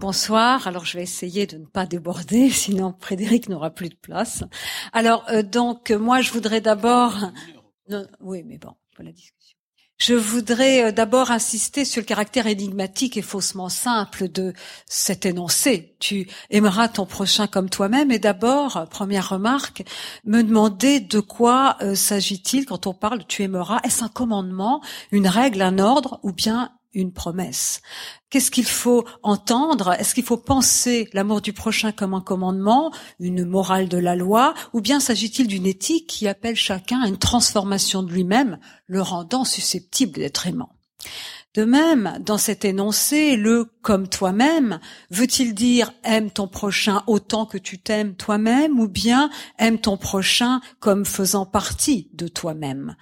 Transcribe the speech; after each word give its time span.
Bonsoir. 0.00 0.66
Alors 0.66 0.86
je 0.86 0.96
vais 0.96 1.02
essayer 1.02 1.46
de 1.46 1.58
ne 1.58 1.66
pas 1.66 1.84
déborder, 1.84 2.48
sinon 2.50 2.94
Frédéric 3.00 3.50
n'aura 3.50 3.68
plus 3.68 3.90
de 3.90 3.94
place. 3.94 4.44
Alors 4.94 5.26
euh, 5.28 5.42
donc 5.42 5.90
moi 5.90 6.22
je 6.22 6.32
voudrais 6.32 6.62
d'abord. 6.62 7.12
oui, 8.20 8.42
mais 8.46 8.56
bon, 8.56 8.72
pour 8.94 9.04
la 9.04 9.12
discussion. 9.12 9.58
Je 9.98 10.14
voudrais 10.14 10.84
euh, 10.84 10.90
d'abord 10.90 11.30
insister 11.30 11.84
sur 11.84 12.00
le 12.00 12.06
caractère 12.06 12.46
énigmatique 12.46 13.18
et 13.18 13.22
faussement 13.22 13.68
simple 13.68 14.30
de 14.30 14.54
cet 14.86 15.26
énoncé. 15.26 15.96
Tu 16.00 16.26
aimeras 16.48 16.88
ton 16.88 17.04
prochain 17.04 17.46
comme 17.46 17.68
toi-même. 17.68 18.10
Et 18.10 18.18
d'abord, 18.18 18.86
première 18.88 19.28
remarque, 19.28 19.84
me 20.24 20.40
demander 20.40 21.00
de 21.00 21.20
quoi 21.20 21.76
euh, 21.82 21.94
s'agit-il 21.94 22.64
quand 22.64 22.86
on 22.86 22.94
parle 22.94 23.26
tu 23.26 23.42
aimeras? 23.42 23.80
Est-ce 23.84 24.02
un 24.02 24.08
commandement, 24.08 24.80
une 25.12 25.28
règle, 25.28 25.60
un 25.60 25.78
ordre 25.78 26.20
ou 26.22 26.32
bien 26.32 26.70
une 26.92 27.12
promesse. 27.12 27.80
Qu'est-ce 28.30 28.50
qu'il 28.50 28.66
faut 28.66 29.04
entendre? 29.22 29.92
Est-ce 29.92 30.14
qu'il 30.14 30.24
faut 30.24 30.36
penser 30.36 31.08
l'amour 31.12 31.40
du 31.40 31.52
prochain 31.52 31.92
comme 31.92 32.14
un 32.14 32.20
commandement, 32.20 32.92
une 33.18 33.44
morale 33.44 33.88
de 33.88 33.98
la 33.98 34.16
loi, 34.16 34.54
ou 34.72 34.80
bien 34.80 35.00
s'agit-il 35.00 35.46
d'une 35.46 35.66
éthique 35.66 36.06
qui 36.06 36.28
appelle 36.28 36.56
chacun 36.56 37.00
à 37.02 37.08
une 37.08 37.18
transformation 37.18 38.02
de 38.02 38.12
lui-même, 38.12 38.58
le 38.86 39.02
rendant 39.02 39.44
susceptible 39.44 40.14
d'être 40.14 40.46
aimant? 40.46 40.76
De 41.54 41.64
même, 41.64 42.16
dans 42.20 42.38
cet 42.38 42.64
énoncé, 42.64 43.34
le 43.34 43.64
comme 43.82 44.08
toi-même 44.08 44.78
veut-il 45.10 45.52
dire 45.52 45.92
aime 46.04 46.30
ton 46.30 46.46
prochain 46.46 47.02
autant 47.08 47.44
que 47.44 47.58
tu 47.58 47.80
t'aimes 47.80 48.14
toi-même 48.14 48.78
ou 48.78 48.86
bien 48.86 49.30
aime 49.58 49.80
ton 49.80 49.96
prochain 49.96 50.60
comme 50.78 51.04
faisant 51.04 51.46
partie 51.46 52.08
de 52.14 52.28
toi-même 52.28 52.94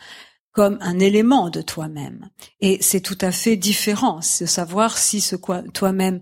comme 0.58 0.78
un 0.80 0.98
élément 0.98 1.50
de 1.50 1.62
toi-même. 1.62 2.30
Et 2.60 2.78
c'est 2.80 3.00
tout 3.00 3.16
à 3.20 3.30
fait 3.30 3.54
différent 3.54 4.16
de 4.16 4.46
savoir 4.46 4.98
si 4.98 5.20
ce 5.20 5.36
toi-même, 5.72 6.18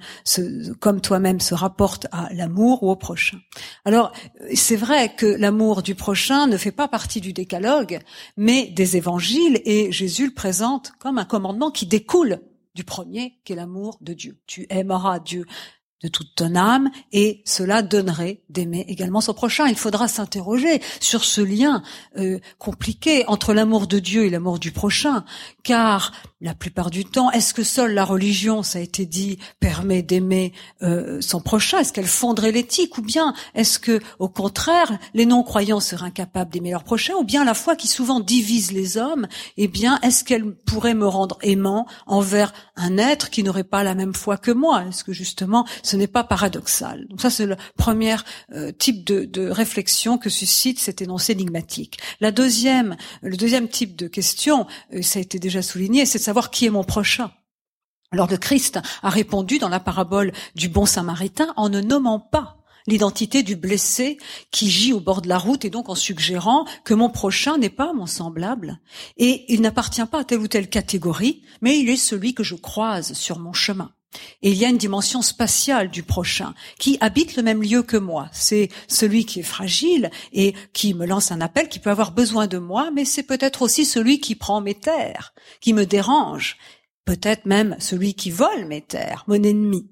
comme 0.78 1.00
toi-même, 1.00 1.40
se 1.40 1.54
rapporte 1.54 2.06
à 2.12 2.28
l'amour 2.34 2.82
ou 2.82 2.90
au 2.90 2.96
prochain. 2.96 3.38
Alors, 3.86 4.12
c'est 4.54 4.76
vrai 4.76 5.14
que 5.14 5.24
l'amour 5.24 5.80
du 5.80 5.94
prochain 5.94 6.48
ne 6.48 6.58
fait 6.58 6.70
pas 6.70 6.86
partie 6.86 7.22
du 7.22 7.32
décalogue, 7.32 7.98
mais 8.36 8.66
des 8.66 8.98
évangiles, 8.98 9.62
et 9.64 9.90
Jésus 9.90 10.26
le 10.26 10.34
présente 10.34 10.92
comme 10.98 11.16
un 11.16 11.24
commandement 11.24 11.70
qui 11.70 11.86
découle 11.86 12.42
du 12.74 12.84
premier, 12.84 13.38
qui 13.42 13.54
est 13.54 13.56
l'amour 13.56 13.96
de 14.02 14.12
Dieu. 14.12 14.38
Tu 14.46 14.66
aimeras 14.68 15.18
Dieu 15.18 15.46
de 16.06 16.10
toute 16.10 16.36
ton 16.36 16.54
âme, 16.54 16.88
et 17.12 17.42
cela 17.44 17.82
donnerait 17.82 18.40
d'aimer 18.48 18.84
également 18.86 19.20
son 19.20 19.34
prochain. 19.34 19.66
Il 19.66 19.74
faudra 19.74 20.06
s'interroger 20.06 20.80
sur 21.00 21.24
ce 21.24 21.40
lien 21.40 21.82
euh, 22.16 22.38
compliqué 22.58 23.24
entre 23.26 23.52
l'amour 23.52 23.88
de 23.88 23.98
Dieu 23.98 24.24
et 24.24 24.30
l'amour 24.30 24.60
du 24.60 24.70
prochain, 24.70 25.24
car 25.64 26.12
la 26.42 26.54
plupart 26.54 26.90
du 26.90 27.06
temps, 27.06 27.30
est-ce 27.30 27.54
que 27.54 27.62
seule 27.62 27.94
la 27.94 28.04
religion, 28.04 28.62
ça 28.62 28.78
a 28.78 28.82
été 28.82 29.06
dit, 29.06 29.38
permet 29.58 30.02
d'aimer 30.02 30.52
euh, 30.82 31.20
son 31.22 31.40
prochain? 31.40 31.78
Est-ce 31.78 31.94
qu'elle 31.94 32.06
fonderait 32.06 32.52
l'éthique? 32.52 32.98
Ou 32.98 33.02
bien 33.02 33.32
est-ce 33.54 33.78
que, 33.78 34.00
au 34.18 34.28
contraire, 34.28 34.98
les 35.14 35.24
non-croyants 35.24 35.80
seraient 35.80 36.06
incapables 36.06 36.50
d'aimer 36.50 36.72
leur 36.72 36.84
prochain? 36.84 37.14
Ou 37.14 37.24
bien 37.24 37.42
la 37.42 37.54
foi 37.54 37.74
qui 37.74 37.88
souvent 37.88 38.20
divise 38.20 38.72
les 38.72 38.98
hommes, 38.98 39.26
eh 39.56 39.66
bien, 39.66 39.98
est-ce 40.02 40.24
qu'elle 40.24 40.54
pourrait 40.54 40.94
me 40.94 41.06
rendre 41.06 41.38
aimant 41.40 41.86
envers 42.06 42.52
un 42.76 42.98
être 42.98 43.30
qui 43.30 43.42
n'aurait 43.42 43.64
pas 43.64 43.82
la 43.82 43.94
même 43.94 44.14
foi 44.14 44.36
que 44.36 44.50
moi? 44.50 44.84
Est-ce 44.86 45.04
que 45.04 45.14
justement, 45.14 45.64
ce 45.82 45.96
n'est 45.96 46.06
pas 46.06 46.22
paradoxal? 46.22 47.06
Donc 47.08 47.22
ça, 47.22 47.30
c'est 47.30 47.46
le 47.46 47.56
premier 47.78 48.16
euh, 48.52 48.72
type 48.72 49.04
de, 49.06 49.24
de 49.24 49.48
réflexion 49.48 50.18
que 50.18 50.28
suscite 50.28 50.80
cet 50.80 51.00
énoncé 51.00 51.32
énigmatique. 51.32 51.98
La 52.20 52.30
deuxième, 52.30 52.94
le 53.22 53.38
deuxième 53.38 53.68
type 53.68 53.96
de 53.96 54.06
question, 54.06 54.66
euh, 54.92 55.00
ça 55.00 55.18
a 55.18 55.22
été 55.22 55.38
déjà 55.38 55.62
souligné, 55.62 56.04
c'est 56.04 56.26
savoir 56.26 56.35
qui 56.42 56.66
est 56.66 56.70
mon 56.70 56.84
prochain. 56.84 57.30
Alors 58.12 58.28
le 58.30 58.36
Christ 58.36 58.78
a 59.02 59.10
répondu 59.10 59.58
dans 59.58 59.68
la 59.68 59.80
parabole 59.80 60.32
du 60.54 60.68
bon 60.68 60.86
samaritain 60.86 61.52
en 61.56 61.68
ne 61.68 61.80
nommant 61.80 62.20
pas 62.20 62.56
l'identité 62.86 63.42
du 63.42 63.56
blessé 63.56 64.16
qui 64.52 64.70
gît 64.70 64.92
au 64.92 65.00
bord 65.00 65.22
de 65.22 65.28
la 65.28 65.38
route 65.38 65.64
et 65.64 65.70
donc 65.70 65.88
en 65.88 65.94
suggérant 65.96 66.66
que 66.84 66.94
mon 66.94 67.10
prochain 67.10 67.58
n'est 67.58 67.68
pas 67.68 67.92
mon 67.92 68.06
semblable 68.06 68.78
et 69.16 69.52
il 69.52 69.60
n'appartient 69.60 70.06
pas 70.06 70.20
à 70.20 70.24
telle 70.24 70.38
ou 70.38 70.48
telle 70.48 70.70
catégorie, 70.70 71.42
mais 71.60 71.78
il 71.78 71.88
est 71.88 71.96
celui 71.96 72.32
que 72.32 72.44
je 72.44 72.54
croise 72.54 73.12
sur 73.14 73.40
mon 73.40 73.52
chemin. 73.52 73.95
Et 74.42 74.50
il 74.50 74.56
y 74.56 74.64
a 74.64 74.68
une 74.68 74.78
dimension 74.78 75.22
spatiale 75.22 75.90
du 75.90 76.02
prochain 76.02 76.54
qui 76.78 76.98
habite 77.00 77.36
le 77.36 77.42
même 77.42 77.62
lieu 77.62 77.82
que 77.82 77.96
moi. 77.96 78.28
C'est 78.32 78.68
celui 78.88 79.24
qui 79.24 79.40
est 79.40 79.44
fragile 79.44 80.10
et 80.32 80.54
qui 80.72 80.94
me 80.94 81.06
lance 81.06 81.32
un 81.32 81.40
appel, 81.40 81.68
qui 81.68 81.78
peut 81.78 81.90
avoir 81.90 82.12
besoin 82.12 82.46
de 82.46 82.58
moi, 82.58 82.90
mais 82.92 83.04
c'est 83.04 83.22
peut-être 83.22 83.62
aussi 83.62 83.84
celui 83.84 84.20
qui 84.20 84.34
prend 84.34 84.60
mes 84.60 84.74
terres, 84.74 85.34
qui 85.60 85.72
me 85.72 85.86
dérange, 85.86 86.56
peut-être 87.04 87.46
même 87.46 87.76
celui 87.78 88.14
qui 88.14 88.30
vole 88.30 88.66
mes 88.66 88.82
terres, 88.82 89.24
mon 89.26 89.42
ennemi. 89.42 89.88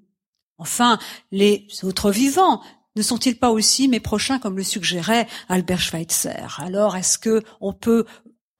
Enfin, 0.58 0.98
les 1.32 1.66
autres 1.82 2.10
vivants 2.10 2.62
ne 2.96 3.02
sont-ils 3.02 3.38
pas 3.38 3.50
aussi 3.50 3.88
mes 3.88 4.00
prochains, 4.00 4.38
comme 4.38 4.56
le 4.56 4.62
suggérait 4.62 5.26
Albert 5.48 5.80
Schweitzer? 5.80 6.58
Alors, 6.58 6.96
est-ce 6.96 7.18
que 7.18 7.42
on 7.60 7.72
peut 7.72 8.04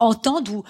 entendre 0.01 0.53
ou 0.53 0.65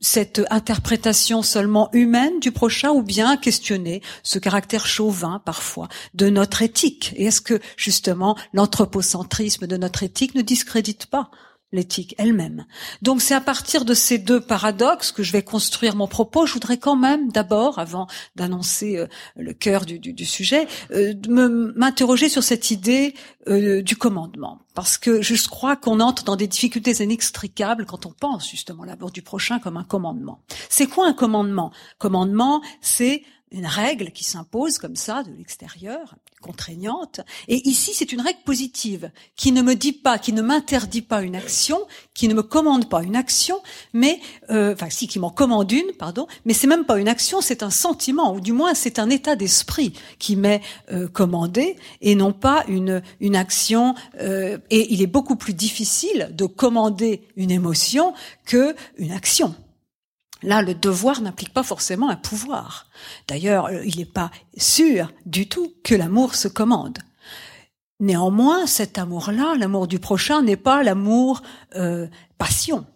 cette 0.00 0.42
interprétation 0.50 1.42
seulement 1.42 1.90
humaine 1.92 2.40
du 2.40 2.52
prochain 2.52 2.90
ou 2.90 3.02
bien 3.02 3.36
questionner 3.36 4.02
ce 4.22 4.38
caractère 4.38 4.86
chauvin 4.86 5.40
parfois 5.44 5.88
de 6.14 6.30
notre 6.30 6.62
éthique? 6.62 7.12
Et 7.16 7.26
est-ce 7.26 7.40
que 7.40 7.60
justement 7.76 8.36
l'anthropocentrisme 8.52 9.66
de 9.66 9.76
notre 9.76 10.02
éthique 10.02 10.34
ne 10.34 10.42
discrédite 10.42 11.06
pas 11.06 11.30
l'éthique 11.72 12.14
elle-même. 12.18 12.66
Donc 13.02 13.22
c'est 13.22 13.34
à 13.34 13.40
partir 13.40 13.84
de 13.84 13.94
ces 13.94 14.18
deux 14.18 14.40
paradoxes 14.40 15.12
que 15.12 15.22
je 15.22 15.32
vais 15.32 15.42
construire 15.42 15.96
mon 15.96 16.08
propos. 16.08 16.46
Je 16.46 16.54
voudrais 16.54 16.78
quand 16.78 16.96
même 16.96 17.30
d'abord, 17.30 17.78
avant 17.78 18.06
d'annoncer 18.36 18.96
euh, 18.96 19.06
le 19.36 19.52
cœur 19.52 19.84
du, 19.84 20.24
sujet, 20.24 20.66
euh, 20.92 21.14
m'interroger 21.28 22.28
sur 22.28 22.42
cette 22.42 22.70
idée 22.70 23.14
euh, 23.48 23.82
du 23.82 23.96
commandement. 23.96 24.58
Parce 24.74 24.98
que 24.98 25.22
je 25.22 25.48
crois 25.48 25.76
qu'on 25.76 26.00
entre 26.00 26.24
dans 26.24 26.36
des 26.36 26.46
difficultés 26.46 27.02
inextricables 27.02 27.86
quand 27.86 28.06
on 28.06 28.12
pense 28.12 28.48
justement 28.48 28.84
l'amour 28.84 29.10
du 29.10 29.22
prochain 29.22 29.58
comme 29.58 29.76
un 29.76 29.84
commandement. 29.84 30.42
C'est 30.68 30.86
quoi 30.86 31.06
un 31.06 31.12
commandement? 31.12 31.72
Commandement, 31.98 32.62
c'est 32.80 33.22
une 33.52 33.66
règle 33.66 34.12
qui 34.12 34.24
s'impose 34.24 34.78
comme 34.78 34.96
ça 34.96 35.22
de 35.22 35.32
l'extérieur, 35.32 36.14
contraignante. 36.40 37.20
Et 37.48 37.68
ici, 37.68 37.92
c'est 37.94 38.12
une 38.12 38.20
règle 38.20 38.40
positive 38.44 39.10
qui 39.36 39.52
ne 39.52 39.62
me 39.62 39.74
dit 39.74 39.92
pas, 39.92 40.18
qui 40.18 40.32
ne 40.32 40.42
m'interdit 40.42 41.02
pas 41.02 41.22
une 41.22 41.36
action, 41.36 41.78
qui 42.14 42.28
ne 42.28 42.34
me 42.34 42.42
commande 42.42 42.88
pas 42.88 43.02
une 43.02 43.16
action, 43.16 43.60
mais 43.92 44.20
euh, 44.50 44.74
enfin 44.74 44.90
si, 44.90 45.06
qui 45.06 45.18
m'en 45.18 45.30
commande 45.30 45.70
une, 45.70 45.92
pardon. 45.98 46.26
Mais 46.44 46.54
c'est 46.54 46.66
même 46.66 46.84
pas 46.84 46.98
une 46.98 47.08
action, 47.08 47.40
c'est 47.40 47.62
un 47.62 47.70
sentiment, 47.70 48.34
ou 48.34 48.40
du 48.40 48.52
moins 48.52 48.74
c'est 48.74 48.98
un 48.98 49.10
état 49.10 49.36
d'esprit 49.36 49.92
qui 50.18 50.36
m'est 50.36 50.62
euh, 50.92 51.08
commandé 51.08 51.76
et 52.00 52.14
non 52.14 52.32
pas 52.32 52.64
une 52.68 53.02
une 53.20 53.36
action. 53.36 53.94
Euh, 54.20 54.58
et 54.70 54.92
il 54.92 55.02
est 55.02 55.06
beaucoup 55.06 55.36
plus 55.36 55.54
difficile 55.54 56.30
de 56.32 56.46
commander 56.46 57.22
une 57.36 57.50
émotion 57.50 58.14
que 58.46 58.74
une 58.96 59.12
action. 59.12 59.54
Là, 60.42 60.62
le 60.62 60.74
devoir 60.74 61.20
n'implique 61.20 61.52
pas 61.52 61.62
forcément 61.62 62.08
un 62.08 62.16
pouvoir. 62.16 62.86
D'ailleurs, 63.28 63.66
euh, 63.66 63.84
il 63.84 63.98
n'est 63.98 64.04
pas 64.04 64.30
sûr 64.56 65.12
du 65.26 65.48
tout 65.48 65.74
que 65.84 65.94
l'amour 65.94 66.34
se 66.34 66.48
commande. 66.48 66.98
Néanmoins, 68.00 68.66
cet 68.66 68.96
amour-là, 68.96 69.54
l'amour 69.58 69.86
du 69.86 69.98
prochain, 69.98 70.42
n'est 70.42 70.56
pas 70.56 70.82
l'amour 70.82 71.42
euh, 71.76 72.06
passion. 72.38 72.86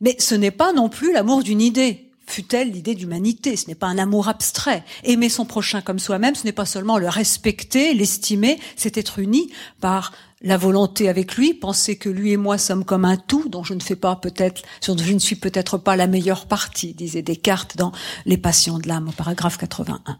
Mais 0.00 0.16
ce 0.18 0.34
n'est 0.34 0.50
pas 0.50 0.72
non 0.72 0.88
plus 0.88 1.12
l'amour 1.12 1.42
d'une 1.42 1.60
idée, 1.60 2.06
fut-elle 2.26 2.70
l'idée 2.70 2.94
d'humanité. 2.94 3.56
Ce 3.56 3.68
n'est 3.68 3.74
pas 3.74 3.86
un 3.86 3.98
amour 3.98 4.28
abstrait. 4.28 4.84
Aimer 5.04 5.28
son 5.28 5.44
prochain 5.44 5.80
comme 5.80 5.98
soi-même, 5.98 6.34
ce 6.34 6.44
n'est 6.44 6.52
pas 6.52 6.64
seulement 6.64 6.98
le 6.98 7.08
respecter, 7.08 7.94
l'estimer, 7.94 8.58
c'est 8.76 8.96
être 8.96 9.18
uni 9.18 9.50
par 9.80 10.12
la 10.42 10.56
volonté 10.56 11.08
avec 11.08 11.36
lui, 11.36 11.54
penser 11.54 11.96
que 11.96 12.08
lui 12.08 12.32
et 12.32 12.36
moi 12.36 12.58
sommes 12.58 12.84
comme 12.84 13.04
un 13.04 13.16
tout 13.16 13.48
dont 13.48 13.64
je 13.64 13.74
ne 13.74 13.80
fais 13.80 13.96
pas 13.96 14.16
peut-être, 14.16 14.62
je 14.82 14.92
ne 14.92 15.18
suis 15.18 15.36
peut-être 15.36 15.78
pas 15.78 15.96
la 15.96 16.06
meilleure 16.06 16.46
partie, 16.46 16.94
disait 16.94 17.22
Descartes 17.22 17.76
dans 17.76 17.92
Les 18.26 18.36
Passions 18.36 18.78
de 18.78 18.88
l'âme 18.88 19.08
au 19.08 19.12
paragraphe 19.12 19.56
81. 19.56 20.18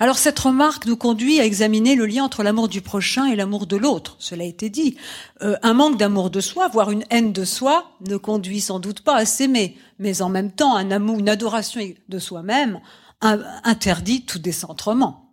Alors 0.00 0.18
cette 0.18 0.38
remarque 0.38 0.86
nous 0.86 0.96
conduit 0.96 1.40
à 1.40 1.44
examiner 1.44 1.94
le 1.94 2.06
lien 2.06 2.24
entre 2.24 2.42
l'amour 2.42 2.68
du 2.68 2.80
prochain 2.80 3.26
et 3.26 3.36
l'amour 3.36 3.66
de 3.66 3.76
l'autre. 3.76 4.16
Cela 4.18 4.44
a 4.44 4.46
été 4.46 4.70
dit. 4.70 4.96
Euh, 5.42 5.56
un 5.62 5.74
manque 5.74 5.98
d'amour 5.98 6.30
de 6.30 6.40
soi, 6.40 6.68
voire 6.68 6.90
une 6.90 7.04
haine 7.10 7.32
de 7.32 7.44
soi, 7.44 7.90
ne 8.06 8.16
conduit 8.16 8.60
sans 8.60 8.80
doute 8.80 9.02
pas 9.02 9.16
à 9.16 9.26
s'aimer, 9.26 9.76
mais 9.98 10.22
en 10.22 10.30
même 10.30 10.52
temps 10.52 10.76
un 10.76 10.90
amour, 10.90 11.18
une 11.18 11.28
adoration 11.28 11.80
de 12.08 12.18
soi-même 12.18 12.80
interdit 13.20 14.24
tout 14.24 14.38
décentrement. 14.38 15.27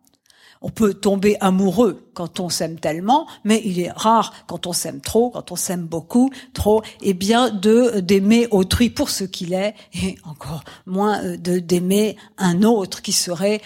On 0.62 0.70
peut 0.70 0.94
tomber 0.94 1.38
amoureux 1.42 2.10
quand 2.14 2.40
on 2.40 2.50
s'aime 2.50 2.80
tellement, 2.80 3.28
mais 3.44 3.62
il 3.66 3.80
est 3.80 3.92
rare 3.92 4.34
quand 4.48 4.68
on 4.68 4.74
s'aime 4.74 5.02
trop, 5.02 5.30
quand 5.30 5.52
on 5.52 5.56
s'aime 5.56 5.86
beaucoup, 5.86 6.32
trop, 6.54 6.82
eh 7.02 7.14
bien 7.14 7.50
de 7.50 8.00
d'aimer 8.00 8.48
autrui 8.52 8.90
pour 8.90 9.10
ce 9.10 9.24
qu'il 9.24 9.54
est, 9.54 9.76
et 9.94 10.18
encore 10.24 10.64
moins 10.86 11.24
euh, 11.24 11.38
d'aimer 11.38 12.18
un 12.38 12.64
autre 12.64 13.02
qui 13.02 13.12
serait 13.12 13.62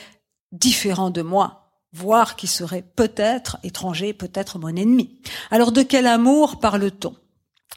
différent 0.51 1.09
de 1.09 1.21
moi, 1.21 1.71
voire 1.93 2.35
qui 2.35 2.47
serait 2.47 2.83
peut-être 2.95 3.57
étranger, 3.63 4.13
peut-être 4.13 4.59
mon 4.59 4.75
ennemi. 4.75 5.19
Alors 5.51 5.71
de 5.71 5.83
quel 5.83 6.07
amour 6.07 6.59
parle-t-on? 6.59 7.15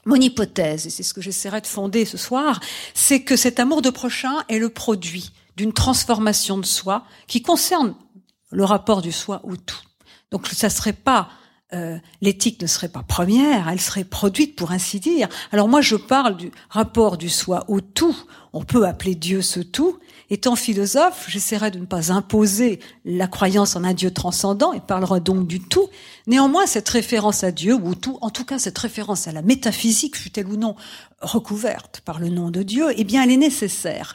Mon 0.04 0.16
hypothèse, 0.16 0.86
et 0.86 0.90
c'est 0.90 1.04
ce 1.04 1.14
que 1.14 1.20
j'essaierai 1.20 1.60
de 1.60 1.66
fonder 1.66 2.04
ce 2.04 2.18
soir, 2.18 2.60
c'est 2.92 3.22
que 3.22 3.36
cet 3.36 3.60
amour 3.60 3.82
de 3.82 3.90
prochain 3.90 4.42
est 4.48 4.58
le 4.58 4.68
produit 4.68 5.30
d'une 5.56 5.72
transformation 5.72 6.58
de 6.58 6.66
soi 6.66 7.04
qui 7.28 7.42
concerne 7.42 7.94
le 8.52 8.64
rapport 8.64 9.02
du 9.02 9.12
soi 9.12 9.40
au 9.44 9.56
tout. 9.56 9.81
Donc 10.31 10.46
ça 10.46 10.70
serait 10.70 10.93
pas 10.93 11.28
euh, 11.75 11.96
l'éthique 12.20 12.60
ne 12.60 12.66
serait 12.66 12.90
pas 12.90 13.02
première, 13.02 13.69
elle 13.69 13.81
serait 13.81 14.04
produite 14.04 14.56
pour 14.56 14.72
ainsi 14.72 15.00
dire. 15.00 15.28
Alors 15.52 15.69
moi 15.69 15.81
je 15.81 15.96
parle 15.96 16.37
du 16.37 16.50
rapport 16.69 17.16
du 17.16 17.31
soi 17.31 17.64
au 17.69 17.81
tout. 17.81 18.16
On 18.52 18.62
peut 18.62 18.87
appeler 18.87 19.14
Dieu 19.14 19.40
ce 19.40 19.60
tout. 19.60 19.99
Étant 20.28 20.54
philosophe, 20.54 21.26
j'essaierai 21.28 21.70
de 21.70 21.78
ne 21.78 21.87
pas 21.87 22.12
imposer 22.12 22.81
la 23.06 23.26
croyance 23.26 23.75
en 23.75 23.84
un 23.84 23.94
Dieu 23.94 24.10
transcendant 24.10 24.75
et 24.75 24.81
parlera 24.81 25.20
donc 25.20 25.46
du 25.46 25.60
tout. 25.60 25.88
Néanmoins, 26.26 26.66
cette 26.66 26.88
référence 26.88 27.43
à 27.43 27.52
Dieu, 27.52 27.75
ou 27.75 27.94
tout, 27.94 28.19
en 28.20 28.31
tout 28.31 28.44
cas 28.44 28.58
cette 28.58 28.78
référence 28.78 29.26
à 29.26 29.32
la 29.32 29.43
métaphysique, 29.43 30.16
fut-elle 30.16 30.48
ou 30.48 30.56
non 30.56 30.76
recouverte 31.20 32.02
par 32.05 32.19
le 32.19 32.28
nom 32.28 32.50
de 32.50 32.62
Dieu, 32.62 32.87
eh 32.96 33.05
bien 33.05 33.22
elle 33.22 33.31
est 33.31 33.37
nécessaire 33.38 34.14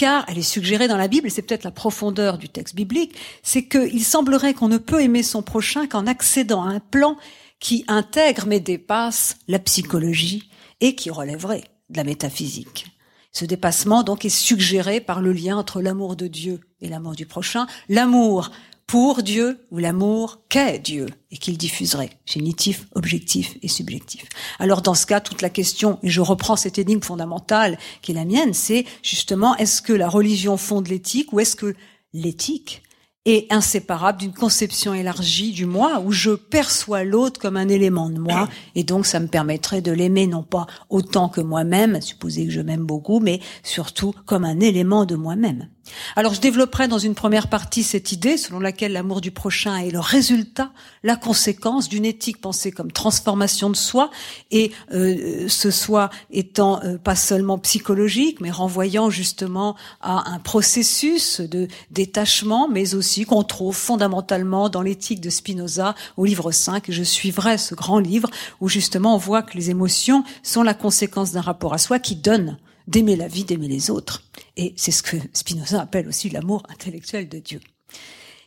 car 0.00 0.24
elle 0.28 0.38
est 0.38 0.42
suggérée 0.42 0.88
dans 0.88 0.96
la 0.96 1.08
Bible, 1.08 1.26
et 1.26 1.30
c'est 1.30 1.42
peut-être 1.42 1.62
la 1.62 1.70
profondeur 1.70 2.38
du 2.38 2.48
texte 2.48 2.74
biblique, 2.74 3.18
c'est 3.42 3.68
qu'il 3.68 4.02
semblerait 4.02 4.54
qu'on 4.54 4.68
ne 4.68 4.78
peut 4.78 5.02
aimer 5.02 5.22
son 5.22 5.42
prochain 5.42 5.86
qu'en 5.86 6.06
accédant 6.06 6.62
à 6.62 6.70
un 6.70 6.80
plan 6.80 7.18
qui 7.58 7.84
intègre 7.86 8.46
mais 8.46 8.60
dépasse 8.60 9.36
la 9.46 9.58
psychologie 9.58 10.48
et 10.80 10.94
qui 10.94 11.10
relèverait 11.10 11.64
de 11.90 11.98
la 11.98 12.04
métaphysique. 12.04 12.86
Ce 13.30 13.44
dépassement 13.44 14.02
donc 14.02 14.24
est 14.24 14.30
suggéré 14.30 15.02
par 15.02 15.20
le 15.20 15.34
lien 15.34 15.58
entre 15.58 15.82
l'amour 15.82 16.16
de 16.16 16.28
Dieu 16.28 16.60
et 16.80 16.88
l'amour 16.88 17.12
du 17.12 17.26
prochain, 17.26 17.66
l'amour 17.90 18.50
pour 18.90 19.22
Dieu 19.22 19.56
ou 19.70 19.78
l'amour 19.78 20.40
qu'est 20.48 20.80
Dieu 20.80 21.06
et 21.30 21.36
qu'il 21.36 21.56
diffuserait, 21.56 22.10
génitif, 22.26 22.88
objectif 22.96 23.56
et 23.62 23.68
subjectif. 23.68 24.24
Alors 24.58 24.82
dans 24.82 24.94
ce 24.94 25.06
cas, 25.06 25.20
toute 25.20 25.42
la 25.42 25.48
question, 25.48 26.00
et 26.02 26.08
je 26.08 26.20
reprends 26.20 26.56
cette 26.56 26.76
énigme 26.76 27.00
fondamentale 27.00 27.78
qui 28.02 28.10
est 28.10 28.16
la 28.16 28.24
mienne, 28.24 28.52
c'est 28.52 28.84
justement 29.04 29.56
est-ce 29.58 29.80
que 29.80 29.92
la 29.92 30.08
religion 30.08 30.56
fonde 30.56 30.88
l'éthique 30.88 31.32
ou 31.32 31.38
est-ce 31.38 31.54
que 31.54 31.76
l'éthique 32.12 32.82
est 33.26 33.52
inséparable 33.52 34.18
d'une 34.18 34.32
conception 34.32 34.92
élargie 34.92 35.52
du 35.52 35.66
moi 35.66 36.00
où 36.04 36.10
je 36.10 36.30
perçois 36.30 37.04
l'autre 37.04 37.38
comme 37.38 37.56
un 37.56 37.68
élément 37.68 38.10
de 38.10 38.18
moi 38.18 38.48
et 38.74 38.82
donc 38.82 39.06
ça 39.06 39.20
me 39.20 39.28
permettrait 39.28 39.82
de 39.82 39.92
l'aimer 39.92 40.26
non 40.26 40.42
pas 40.42 40.66
autant 40.88 41.28
que 41.28 41.40
moi-même, 41.40 42.00
supposer 42.00 42.46
que 42.46 42.52
je 42.52 42.60
m'aime 42.60 42.86
beaucoup, 42.86 43.20
mais 43.20 43.38
surtout 43.62 44.12
comme 44.26 44.44
un 44.44 44.58
élément 44.58 45.04
de 45.04 45.14
moi-même. 45.14 45.68
Alors 46.16 46.34
je 46.34 46.40
développerai 46.40 46.88
dans 46.88 46.98
une 46.98 47.14
première 47.14 47.48
partie 47.48 47.82
cette 47.82 48.12
idée 48.12 48.36
selon 48.36 48.60
laquelle 48.60 48.92
l'amour 48.92 49.20
du 49.20 49.30
prochain 49.30 49.76
est 49.76 49.90
le 49.90 50.00
résultat, 50.00 50.72
la 51.02 51.16
conséquence 51.16 51.88
d'une 51.88 52.04
éthique 52.04 52.40
pensée 52.40 52.72
comme 52.72 52.92
transformation 52.92 53.70
de 53.70 53.76
soi 53.76 54.10
et 54.50 54.72
euh, 54.92 55.48
ce 55.48 55.70
soi 55.70 56.10
étant 56.30 56.82
euh, 56.84 56.98
pas 56.98 57.16
seulement 57.16 57.58
psychologique 57.58 58.40
mais 58.40 58.50
renvoyant 58.50 59.10
justement 59.10 59.76
à 60.00 60.30
un 60.30 60.38
processus 60.38 61.40
de 61.40 61.68
détachement 61.90 62.68
mais 62.68 62.94
aussi 62.94 63.24
qu'on 63.24 63.42
trouve 63.42 63.76
fondamentalement 63.76 64.68
dans 64.68 64.82
l'éthique 64.82 65.20
de 65.20 65.30
Spinoza 65.30 65.94
au 66.16 66.24
livre 66.24 66.50
5 66.52 66.84
je 66.88 67.02
suivrai 67.02 67.58
ce 67.58 67.74
grand 67.74 67.98
livre 67.98 68.30
où 68.60 68.68
justement 68.68 69.14
on 69.14 69.18
voit 69.18 69.42
que 69.42 69.56
les 69.56 69.70
émotions 69.70 70.24
sont 70.42 70.62
la 70.62 70.74
conséquence 70.74 71.32
d'un 71.32 71.40
rapport 71.40 71.74
à 71.74 71.78
soi 71.78 71.98
qui 71.98 72.16
donne 72.16 72.58
d'aimer 72.90 73.16
la 73.16 73.28
vie, 73.28 73.44
d'aimer 73.44 73.68
les 73.68 73.90
autres. 73.90 74.22
Et 74.56 74.74
c'est 74.76 74.90
ce 74.90 75.02
que 75.02 75.16
Spinoza 75.32 75.80
appelle 75.80 76.08
aussi 76.08 76.28
l'amour 76.28 76.64
intellectuel 76.68 77.28
de 77.28 77.38
Dieu, 77.38 77.60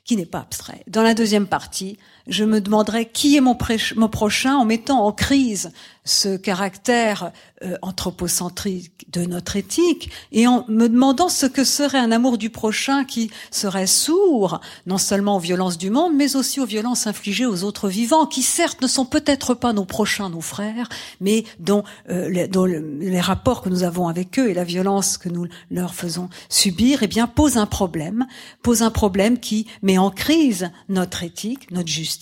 qui 0.04 0.18
n'est 0.18 0.26
pas 0.26 0.42
abstrait. 0.42 0.84
Dans 0.88 1.02
la 1.02 1.14
deuxième 1.14 1.48
partie, 1.48 1.98
je 2.28 2.44
me 2.44 2.62
demanderai 2.62 3.06
qui 3.06 3.36
est 3.36 3.42
mon, 3.42 3.58
mon 3.96 4.10
prochain 4.10 4.56
en 4.56 4.66
mettant 4.66 5.06
en 5.06 5.12
crise 5.12 5.72
ce 6.06 6.36
caractère 6.36 7.32
euh, 7.64 7.78
anthropocentrique 7.82 9.10
de 9.10 9.26
notre 9.26 9.56
éthique 9.56 10.10
et 10.32 10.48
en 10.48 10.66
me 10.68 10.90
demandant 10.90 11.30
ce 11.30 11.46
que 11.46 11.64
serait 11.64 12.00
un 12.00 12.12
amour 12.12 12.38
du 12.38 12.50
prochain 12.50 13.06
qui 13.06 13.32
serait 13.52 13.88
sourd 13.88 14.60
non 14.86 14.98
seulement 14.98 15.38
aux 15.38 15.40
violences 15.40 15.78
du 15.78 15.90
monde 15.90 16.14
mais 16.14 16.36
aussi 16.36 16.60
aux 16.60 16.66
violences 16.66 17.08
infligées 17.08 17.46
aux 17.46 17.64
autres 17.64 17.88
vivants 17.88 18.26
qui 18.26 18.42
certes 18.42 18.82
ne 18.82 18.88
sont 18.88 19.06
peut-être 19.06 19.54
pas 19.54 19.72
nos 19.72 19.86
prochains, 19.86 20.30
nos 20.30 20.42
frères, 20.42 20.90
mais 21.22 21.46
dont, 21.60 21.84
euh, 22.10 22.30
les, 22.30 22.48
dont 22.48 22.66
les 22.66 23.22
rapports 23.22 23.62
que 23.62 23.70
nous 23.70 23.84
avons 23.84 24.08
avec 24.08 24.38
eux 24.40 24.50
et 24.50 24.54
la 24.54 24.64
violence 24.64 25.18
que 25.18 25.30
nous 25.30 25.48
leur 25.72 25.96
faisons 25.96 26.30
subir, 26.50 27.04
eh 27.04 27.08
bien 27.08 27.28
pose 27.28 27.58
un 27.58 27.66
problème, 27.66 28.26
pose 28.62 28.82
un 28.82 28.92
problème 28.92 29.40
qui 29.40 29.68
met 29.82 29.98
en 29.98 30.12
crise 30.12 30.70
notre 30.90 31.24
éthique, 31.24 31.72
notre 31.72 31.90
justice, 31.90 32.13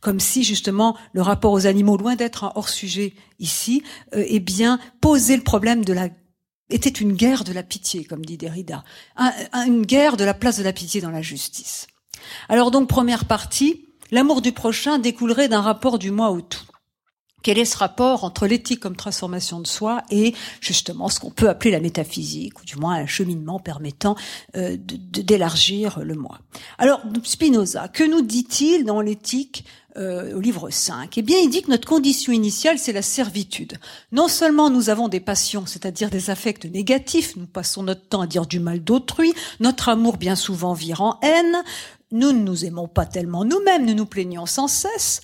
comme 0.00 0.20
si 0.20 0.44
justement 0.44 0.96
le 1.12 1.22
rapport 1.22 1.52
aux 1.52 1.66
animaux, 1.66 1.96
loin 1.96 2.16
d'être 2.16 2.44
un 2.44 2.52
hors 2.54 2.68
sujet 2.68 3.14
ici, 3.38 3.82
euh, 4.14 4.24
eh 4.26 4.40
bien, 4.40 4.78
poser 5.00 5.36
le 5.36 5.42
problème 5.42 5.84
de 5.84 5.92
la 5.92 6.08
était 6.70 6.88
une 6.88 7.12
guerre 7.12 7.44
de 7.44 7.52
la 7.52 7.62
pitié, 7.62 8.04
comme 8.04 8.24
dit 8.24 8.38
Derrida, 8.38 8.82
une 9.66 9.84
guerre 9.84 10.16
de 10.16 10.24
la 10.24 10.32
place 10.32 10.56
de 10.56 10.62
la 10.62 10.72
pitié 10.72 11.00
dans 11.02 11.10
la 11.10 11.20
justice. 11.20 11.86
Alors 12.48 12.70
donc, 12.70 12.88
première 12.88 13.26
partie, 13.26 13.88
l'amour 14.10 14.40
du 14.40 14.52
prochain 14.52 14.98
découlerait 14.98 15.48
d'un 15.48 15.60
rapport 15.60 15.98
du 15.98 16.10
moi 16.10 16.30
au 16.30 16.40
tout. 16.40 16.64
Quel 17.42 17.58
est 17.58 17.64
ce 17.64 17.76
rapport 17.76 18.24
entre 18.24 18.46
l'éthique 18.46 18.80
comme 18.80 18.96
transformation 18.96 19.60
de 19.60 19.66
soi 19.66 20.02
et 20.10 20.34
justement 20.60 21.08
ce 21.08 21.20
qu'on 21.20 21.30
peut 21.30 21.48
appeler 21.48 21.70
la 21.70 21.80
métaphysique, 21.80 22.60
ou 22.60 22.64
du 22.64 22.76
moins 22.76 22.94
un 22.94 23.06
cheminement 23.06 23.58
permettant 23.58 24.16
euh, 24.56 24.76
d'élargir 24.78 26.00
le 26.00 26.14
moi? 26.14 26.38
Alors, 26.78 27.00
Spinoza, 27.24 27.88
que 27.88 28.04
nous 28.04 28.22
dit-il 28.22 28.84
dans 28.84 29.00
l'éthique 29.00 29.64
euh, 29.98 30.34
au 30.34 30.40
livre 30.40 30.70
5 30.70 31.18
Eh 31.18 31.22
bien, 31.22 31.36
il 31.38 31.50
dit 31.50 31.62
que 31.62 31.70
notre 31.70 31.86
condition 31.86 32.32
initiale, 32.32 32.78
c'est 32.78 32.94
la 32.94 33.02
servitude. 33.02 33.74
Non 34.10 34.26
seulement 34.26 34.70
nous 34.70 34.88
avons 34.88 35.08
des 35.08 35.20
passions, 35.20 35.66
c'est-à-dire 35.66 36.08
des 36.08 36.30
affects 36.30 36.64
négatifs, 36.64 37.36
nous 37.36 37.46
passons 37.46 37.82
notre 37.82 38.08
temps 38.08 38.22
à 38.22 38.26
dire 38.26 38.46
du 38.46 38.58
mal 38.58 38.82
d'autrui, 38.82 39.34
notre 39.60 39.90
amour 39.90 40.16
bien 40.16 40.34
souvent 40.34 40.72
vire 40.72 41.02
en 41.02 41.18
haine, 41.20 41.62
nous 42.10 42.32
ne 42.32 42.38
nous 42.38 42.64
aimons 42.64 42.88
pas 42.88 43.04
tellement 43.04 43.44
nous-mêmes, 43.44 43.84
nous 43.84 43.94
nous 43.94 44.06
plaignons 44.06 44.46
sans 44.46 44.68
cesse, 44.68 45.20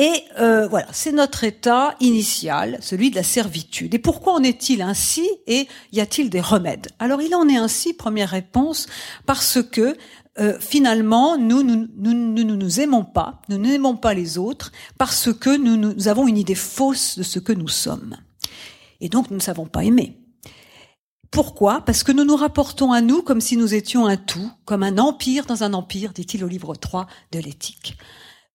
et 0.00 0.22
euh, 0.38 0.68
voilà, 0.68 0.86
c'est 0.92 1.10
notre 1.10 1.42
état 1.42 1.96
initial, 1.98 2.78
celui 2.80 3.10
de 3.10 3.16
la 3.16 3.24
servitude. 3.24 3.92
Et 3.94 3.98
pourquoi 3.98 4.34
en 4.34 4.44
est-il 4.44 4.80
ainsi 4.80 5.28
et 5.48 5.66
y 5.92 6.00
a-t-il 6.00 6.30
des 6.30 6.40
remèdes? 6.40 6.86
Alors 7.00 7.20
il 7.20 7.34
en 7.34 7.48
est 7.48 7.56
ainsi, 7.56 7.94
première 7.94 8.30
réponse, 8.30 8.86
parce 9.26 9.60
que 9.60 9.96
euh, 10.38 10.56
finalement, 10.60 11.36
nous 11.36 11.64
nous, 11.64 11.88
nous, 11.96 12.14
nous, 12.14 12.44
nous 12.44 12.80
aimons 12.80 13.04
pas, 13.04 13.42
nous 13.48 13.58
n'aimons 13.58 13.96
pas 13.96 14.14
les 14.14 14.38
autres, 14.38 14.70
parce 14.98 15.32
que 15.32 15.56
nous, 15.56 15.76
nous 15.76 16.06
avons 16.06 16.28
une 16.28 16.38
idée 16.38 16.54
fausse 16.54 17.18
de 17.18 17.24
ce 17.24 17.40
que 17.40 17.52
nous 17.52 17.66
sommes. 17.66 18.16
Et 19.00 19.08
donc, 19.08 19.30
nous 19.30 19.36
ne 19.36 19.42
savons 19.42 19.66
pas 19.66 19.82
aimer. 19.82 20.16
Pourquoi? 21.32 21.80
Parce 21.80 22.04
que 22.04 22.12
nous 22.12 22.24
nous 22.24 22.36
rapportons 22.36 22.92
à 22.92 23.00
nous 23.00 23.22
comme 23.22 23.40
si 23.40 23.56
nous 23.56 23.74
étions 23.74 24.06
un 24.06 24.16
tout, 24.16 24.50
comme 24.64 24.84
un 24.84 24.96
empire 24.96 25.44
dans 25.44 25.64
un 25.64 25.74
empire, 25.74 26.12
dit-il 26.12 26.44
au 26.44 26.48
livre 26.48 26.76
3 26.76 27.08
de 27.32 27.40
l'éthique. 27.40 27.98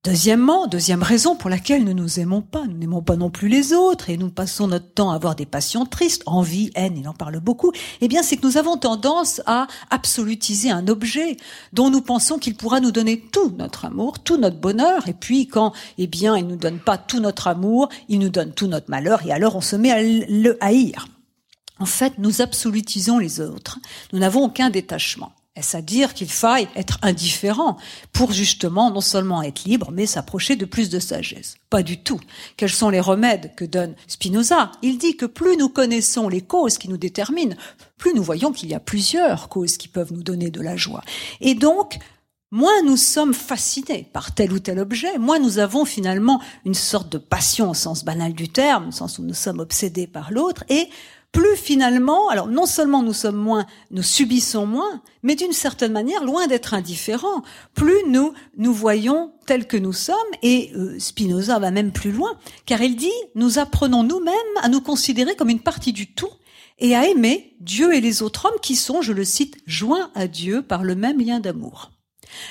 Deuxièmement, 0.05 0.67
deuxième 0.67 1.01
raison 1.01 1.37
pour 1.37 1.49
laquelle 1.49 1.85
nous 1.85 1.93
nous 1.93 2.19
aimons 2.19 2.41
pas, 2.41 2.65
nous 2.65 2.77
n'aimons 2.77 3.01
pas 3.01 3.15
non 3.15 3.29
plus 3.29 3.47
les 3.47 3.71
autres 3.71 4.09
et 4.09 4.17
nous 4.17 4.29
passons 4.29 4.67
notre 4.67 4.91
temps 4.91 5.11
à 5.11 5.15
avoir 5.15 5.33
des 5.33 5.45
passions 5.45 5.85
tristes, 5.85 6.23
envie, 6.25 6.71
haine, 6.75 6.97
il 6.97 7.07
en 7.07 7.13
parle 7.13 7.39
beaucoup, 7.39 7.71
eh 8.01 8.09
bien 8.09 8.21
c'est 8.21 8.35
que 8.35 8.45
nous 8.45 8.57
avons 8.57 8.75
tendance 8.75 9.41
à 9.45 9.65
absolutiser 9.91 10.69
un 10.71 10.89
objet 10.89 11.37
dont 11.71 11.89
nous 11.89 12.01
pensons 12.01 12.37
qu'il 12.37 12.55
pourra 12.55 12.81
nous 12.81 12.91
donner 12.91 13.21
tout 13.31 13.55
notre 13.57 13.85
amour, 13.85 14.19
tout 14.19 14.35
notre 14.35 14.59
bonheur 14.59 15.07
et 15.07 15.13
puis 15.13 15.47
quand 15.47 15.71
eh 15.97 16.07
bien 16.07 16.35
il 16.35 16.47
nous 16.47 16.57
donne 16.57 16.79
pas 16.79 16.97
tout 16.97 17.21
notre 17.21 17.47
amour, 17.47 17.87
il 18.09 18.19
nous 18.19 18.27
donne 18.27 18.51
tout 18.51 18.67
notre 18.67 18.91
malheur 18.91 19.25
et 19.25 19.31
alors 19.31 19.55
on 19.55 19.61
se 19.61 19.77
met 19.77 19.91
à 19.91 20.01
le 20.01 20.57
haïr. 20.59 21.07
En 21.79 21.85
fait, 21.85 22.17
nous 22.17 22.41
absolutisons 22.41 23.19
les 23.19 23.39
autres. 23.39 23.79
Nous 24.11 24.19
n'avons 24.19 24.43
aucun 24.43 24.69
détachement. 24.69 25.31
Est-ce 25.55 25.77
à 25.77 25.81
dire 25.83 26.15
qu'il 26.15 26.31
faille 26.31 26.67
être 26.75 26.97
indifférent 27.03 27.77
pour 28.11 28.31
justement 28.31 28.89
non 28.89 29.01
seulement 29.01 29.43
être 29.43 29.65
libre, 29.65 29.91
mais 29.91 30.07
s'approcher 30.07 30.55
de 30.55 30.65
plus 30.65 30.89
de 30.89 30.99
sagesse? 30.99 31.57
Pas 31.69 31.83
du 31.83 31.99
tout. 31.99 32.19
Quels 32.57 32.71
sont 32.71 32.89
les 32.89 32.99
remèdes 32.99 33.53
que 33.55 33.63
donne 33.63 33.93
Spinoza? 34.07 34.71
Il 34.81 34.97
dit 34.97 35.15
que 35.15 35.27
plus 35.27 35.55
nous 35.55 35.69
connaissons 35.69 36.27
les 36.27 36.41
causes 36.41 36.79
qui 36.79 36.89
nous 36.89 36.97
déterminent, 36.97 37.55
plus 37.99 38.15
nous 38.15 38.23
voyons 38.23 38.51
qu'il 38.51 38.69
y 38.69 38.73
a 38.73 38.79
plusieurs 38.79 39.47
causes 39.47 39.77
qui 39.77 39.87
peuvent 39.87 40.11
nous 40.11 40.23
donner 40.23 40.49
de 40.49 40.61
la 40.61 40.75
joie. 40.75 41.03
Et 41.39 41.53
donc, 41.53 41.99
moins 42.49 42.81
nous 42.83 42.97
sommes 42.97 43.35
fascinés 43.35 44.09
par 44.11 44.33
tel 44.33 44.53
ou 44.53 44.59
tel 44.59 44.79
objet, 44.79 45.19
moins 45.19 45.37
nous 45.37 45.59
avons 45.59 45.85
finalement 45.85 46.41
une 46.65 46.73
sorte 46.73 47.11
de 47.11 47.19
passion 47.19 47.69
au 47.69 47.75
sens 47.75 48.03
banal 48.03 48.33
du 48.33 48.49
terme, 48.49 48.87
au 48.87 48.91
sens 48.91 49.19
où 49.19 49.23
nous 49.23 49.35
sommes 49.35 49.59
obsédés 49.59 50.07
par 50.07 50.31
l'autre, 50.31 50.63
et 50.69 50.89
plus 51.33 51.57
finalement, 51.57 52.29
alors 52.29 52.47
non 52.47 52.65
seulement 52.65 53.03
nous 53.03 53.11
sommes 53.11 53.35
moins, 53.35 53.65
nous 53.91 54.03
subissons 54.03 54.65
moins, 54.65 55.01
mais 55.23 55.35
d'une 55.35 55.51
certaine 55.51 55.91
manière, 55.91 56.23
loin 56.23 56.47
d'être 56.47 56.75
indifférents, 56.75 57.41
plus 57.73 57.97
nous 58.07 58.33
nous 58.55 58.71
voyons 58.71 59.33
tels 59.47 59.67
que 59.67 59.75
nous 59.75 59.93
sommes, 59.93 60.15
et 60.43 60.71
euh, 60.75 60.97
Spinoza 60.99 61.59
va 61.59 61.71
même 61.71 61.91
plus 61.91 62.11
loin, 62.11 62.37
car 62.65 62.81
il 62.81 62.95
dit, 62.95 63.11
nous 63.33 63.57
apprenons 63.57 64.03
nous-mêmes 64.03 64.33
à 64.61 64.69
nous 64.69 64.79
considérer 64.79 65.35
comme 65.35 65.49
une 65.49 65.59
partie 65.59 65.91
du 65.91 66.13
tout, 66.13 66.29
et 66.77 66.95
à 66.95 67.07
aimer 67.07 67.55
Dieu 67.59 67.93
et 67.93 68.01
les 68.01 68.21
autres 68.21 68.45
hommes 68.45 68.59
qui 68.61 68.75
sont, 68.75 69.01
je 69.01 69.11
le 69.11 69.25
cite, 69.25 69.57
joints 69.65 70.11
à 70.13 70.27
Dieu 70.27 70.61
par 70.61 70.83
le 70.83 70.95
même 70.95 71.19
lien 71.19 71.39
d'amour. 71.39 71.91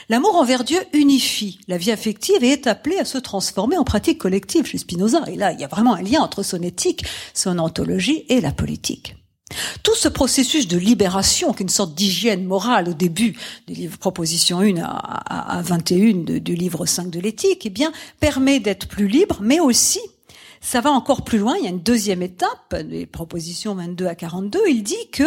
L'amour 0.09 0.37
envers 0.37 0.65
Dieu 0.65 0.79
unifie 0.93 1.61
la 1.69 1.79
vie 1.79 1.91
affective 1.91 2.43
et 2.43 2.51
est 2.51 2.67
appelé 2.67 2.99
à 2.99 3.05
se 3.05 3.19
transformer 3.19 3.77
en 3.79 3.85
pratique 3.85 4.19
collective 4.19 4.67
chez 4.67 4.79
Spinoza. 4.79 5.23
Et 5.27 5.37
là, 5.37 5.53
il 5.53 5.61
y 5.61 5.65
a 5.65 5.69
vraiment 5.69 5.95
un 5.95 6.03
lien 6.03 6.21
entre 6.21 6.43
son 6.43 6.62
éthique, 6.62 7.05
son 7.35 7.59
ontologie 7.59 8.25
et 8.29 8.41
la 8.41 8.53
politique. 8.53 9.17
Tout 9.83 9.95
ce 9.95 10.09
processus 10.09 10.69
de 10.69 10.79
libération, 10.79 11.53
qui 11.53 11.62
est 11.62 11.65
une 11.65 11.69
sorte 11.69 11.95
d'hygiène 11.95 12.45
morale 12.45 12.89
au 12.89 12.95
début 12.95 13.37
du 13.69 13.75
livre 13.75 13.99
Proposition 13.99 14.61
1 14.61 14.77
à, 14.79 15.61
21 15.62 16.39
du 16.41 16.55
livre 16.55 16.87
5 16.87 17.11
de 17.11 17.21
l'éthique, 17.21 17.67
eh 17.67 17.71
bien, 17.71 17.93
permet 18.21 18.61
d'être 18.61 18.89
plus 18.89 19.09
libre, 19.09 19.39
mais 19.43 19.61
aussi 19.61 20.01
ça 20.62 20.81
va 20.81 20.90
encore 20.90 21.23
plus 21.23 21.38
loin. 21.38 21.57
Il 21.59 21.64
y 21.64 21.66
a 21.66 21.71
une 21.71 21.83
deuxième 21.83 22.23
étape, 22.23 22.75
les 22.88 23.04
propositions 23.04 23.75
22 23.75 24.07
à 24.07 24.14
42. 24.14 24.61
Il 24.69 24.83
dit 24.83 25.11
que 25.12 25.25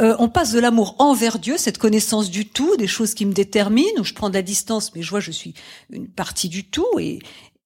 euh, 0.00 0.16
on 0.18 0.28
passe 0.28 0.52
de 0.52 0.60
l'amour 0.60 0.94
envers 0.98 1.38
Dieu, 1.38 1.56
cette 1.58 1.78
connaissance 1.78 2.30
du 2.30 2.48
tout, 2.48 2.76
des 2.76 2.86
choses 2.86 3.12
qui 3.12 3.26
me 3.26 3.32
déterminent, 3.32 4.00
où 4.00 4.04
je 4.04 4.14
prends 4.14 4.30
de 4.30 4.34
la 4.34 4.42
distance, 4.42 4.94
mais 4.94 5.02
je 5.02 5.10
vois 5.10 5.20
je 5.20 5.32
suis 5.32 5.52
une 5.90 6.06
partie 6.06 6.48
du 6.48 6.64
tout, 6.64 6.86
et, 6.98 7.18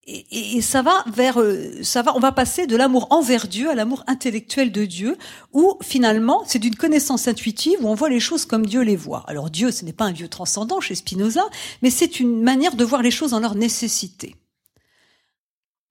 et, 0.06 0.56
et, 0.56 0.62
ça 0.62 0.80
va 0.80 1.04
vers, 1.06 1.38
euh, 1.38 1.82
ça 1.82 2.00
va, 2.00 2.16
on 2.16 2.18
va 2.18 2.32
passer 2.32 2.66
de 2.66 2.76
l'amour 2.76 3.08
envers 3.10 3.46
Dieu 3.46 3.70
à 3.70 3.74
l'amour 3.74 4.02
intellectuel 4.06 4.72
de 4.72 4.86
Dieu, 4.86 5.18
où 5.52 5.76
finalement 5.82 6.42
c'est 6.46 6.58
d'une 6.58 6.76
connaissance 6.76 7.28
intuitive 7.28 7.76
où 7.82 7.88
on 7.88 7.94
voit 7.94 8.08
les 8.08 8.20
choses 8.20 8.46
comme 8.46 8.64
Dieu 8.64 8.80
les 8.80 8.96
voit. 8.96 9.22
Alors 9.28 9.50
Dieu, 9.50 9.70
ce 9.70 9.84
n'est 9.84 9.92
pas 9.92 10.06
un 10.06 10.12
Dieu 10.12 10.28
transcendant 10.28 10.80
chez 10.80 10.94
Spinoza, 10.94 11.44
mais 11.82 11.90
c'est 11.90 12.20
une 12.20 12.42
manière 12.42 12.74
de 12.74 12.84
voir 12.84 13.02
les 13.02 13.10
choses 13.10 13.34
en 13.34 13.40
leur 13.40 13.54
nécessité. 13.54 14.34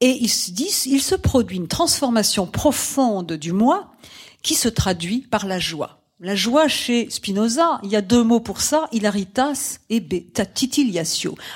Et 0.02 0.18
il 0.20 0.30
se 0.30 0.52
dit, 0.52 0.70
il 0.88 1.02
se 1.02 1.16
produit 1.16 1.58
une 1.58 1.68
transformation 1.68 2.48
profonde 2.48 3.34
du 3.34 3.52
moi 3.54 3.92
qui 4.42 4.56
se 4.56 4.68
traduit 4.68 5.20
par 5.20 5.46
la 5.46 5.60
joie. 5.60 6.02
La 6.24 6.36
joie 6.36 6.68
chez 6.68 7.10
Spinoza, 7.10 7.80
il 7.84 7.90
y 7.90 7.96
a 7.96 8.02
deux 8.02 8.24
mots 8.24 8.40
pour 8.40 8.62
ça, 8.62 8.88
hilaritas 8.92 9.80
et 9.90 10.00
beta. 10.00 10.44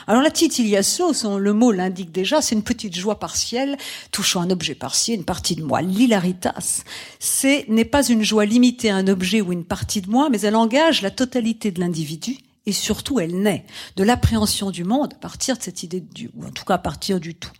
Alors 0.07 0.23
la 0.23 0.31
titiliatio, 0.31 1.11
le 1.37 1.53
mot 1.53 1.71
l'indique 1.71 2.11
déjà, 2.11 2.41
c'est 2.41 2.55
une 2.55 2.63
petite 2.63 2.95
joie 2.95 3.19
partielle 3.19 3.77
touchant 4.11 4.41
un 4.41 4.49
objet 4.49 4.73
partiel, 4.73 5.19
une 5.19 5.25
partie 5.25 5.55
de 5.55 5.63
moi. 5.63 5.83
L'hilaritas, 5.83 6.81
c'est 7.19 7.65
n'est 7.67 7.85
pas 7.85 8.07
une 8.07 8.23
joie 8.23 8.45
limitée 8.45 8.89
à 8.89 8.95
un 8.95 9.07
objet 9.07 9.41
ou 9.41 9.53
une 9.53 9.65
partie 9.65 10.01
de 10.01 10.09
moi, 10.09 10.29
mais 10.31 10.41
elle 10.41 10.55
engage 10.55 11.03
la 11.03 11.11
totalité 11.11 11.69
de 11.69 11.79
l'individu 11.79 12.35
et 12.65 12.73
surtout 12.73 13.19
elle 13.19 13.39
naît 13.39 13.65
de 13.97 14.03
l'appréhension 14.03 14.71
du 14.71 14.83
monde 14.83 15.13
à 15.13 15.17
partir 15.19 15.57
de 15.57 15.61
cette 15.61 15.83
idée 15.83 16.01
Dieu, 16.01 16.31
ou 16.35 16.43
en 16.43 16.49
tout 16.49 16.65
cas 16.65 16.75
à 16.75 16.79
partir 16.79 17.19
du 17.19 17.35
tout. 17.35 17.51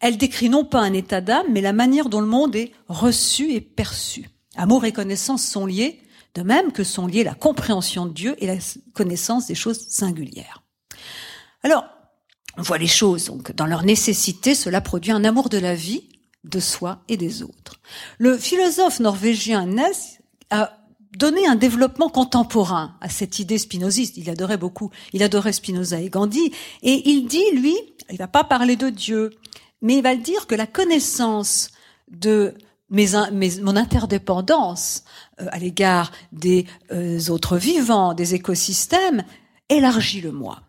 Elle 0.00 0.18
décrit 0.18 0.48
non 0.48 0.64
pas 0.64 0.80
un 0.80 0.92
état 0.92 1.20
d'âme, 1.20 1.46
mais 1.50 1.60
la 1.60 1.72
manière 1.72 2.08
dont 2.08 2.20
le 2.20 2.26
monde 2.26 2.56
est 2.56 2.72
reçu 2.88 3.52
et 3.52 3.60
perçu. 3.60 4.28
Amour 4.56 4.84
et 4.84 4.92
connaissance 4.92 5.44
sont 5.44 5.66
liés, 5.66 6.00
de 6.34 6.42
même 6.42 6.72
que 6.72 6.84
sont 6.84 7.06
liés 7.06 7.24
la 7.24 7.34
compréhension 7.34 8.06
de 8.06 8.12
Dieu 8.12 8.34
et 8.38 8.46
la 8.46 8.56
connaissance 8.92 9.46
des 9.46 9.54
choses 9.54 9.88
singulières. 9.88 10.62
Alors, 11.62 11.84
on 12.56 12.62
voit 12.62 12.78
les 12.78 12.86
choses, 12.86 13.26
donc, 13.26 13.52
dans 13.52 13.66
leur 13.66 13.84
nécessité, 13.84 14.54
cela 14.54 14.80
produit 14.80 15.12
un 15.12 15.24
amour 15.24 15.48
de 15.48 15.58
la 15.58 15.74
vie, 15.74 16.08
de 16.44 16.60
soi 16.60 17.02
et 17.08 17.16
des 17.16 17.42
autres. 17.42 17.80
Le 18.18 18.36
philosophe 18.36 19.00
norvégien 19.00 19.66
Ness 19.66 20.18
a 20.50 20.78
donné 21.16 21.46
un 21.46 21.54
développement 21.54 22.08
contemporain 22.08 22.96
à 23.00 23.08
cette 23.08 23.38
idée 23.38 23.58
spinoziste. 23.58 24.16
Il 24.16 24.28
adorait 24.28 24.58
beaucoup, 24.58 24.90
il 25.12 25.22
adorait 25.22 25.52
Spinoza 25.52 26.00
et 26.00 26.10
Gandhi, 26.10 26.52
et 26.82 27.08
il 27.08 27.26
dit, 27.26 27.44
lui, 27.54 27.76
il 28.10 28.18
va 28.18 28.28
pas 28.28 28.44
parler 28.44 28.76
de 28.76 28.90
Dieu, 28.90 29.30
mais 29.84 29.98
il 29.98 30.02
va 30.02 30.16
dire 30.16 30.48
que 30.48 30.56
la 30.56 30.66
connaissance 30.66 31.68
de 32.10 32.54
mes, 32.90 33.08
mon 33.62 33.76
interdépendance 33.76 35.04
euh, 35.40 35.46
à 35.50 35.58
l'égard 35.58 36.10
des 36.32 36.66
euh, 36.90 37.20
autres 37.28 37.56
vivants, 37.56 38.14
des 38.14 38.34
écosystèmes, 38.34 39.24
élargit 39.68 40.20
le 40.20 40.32
moi 40.32 40.62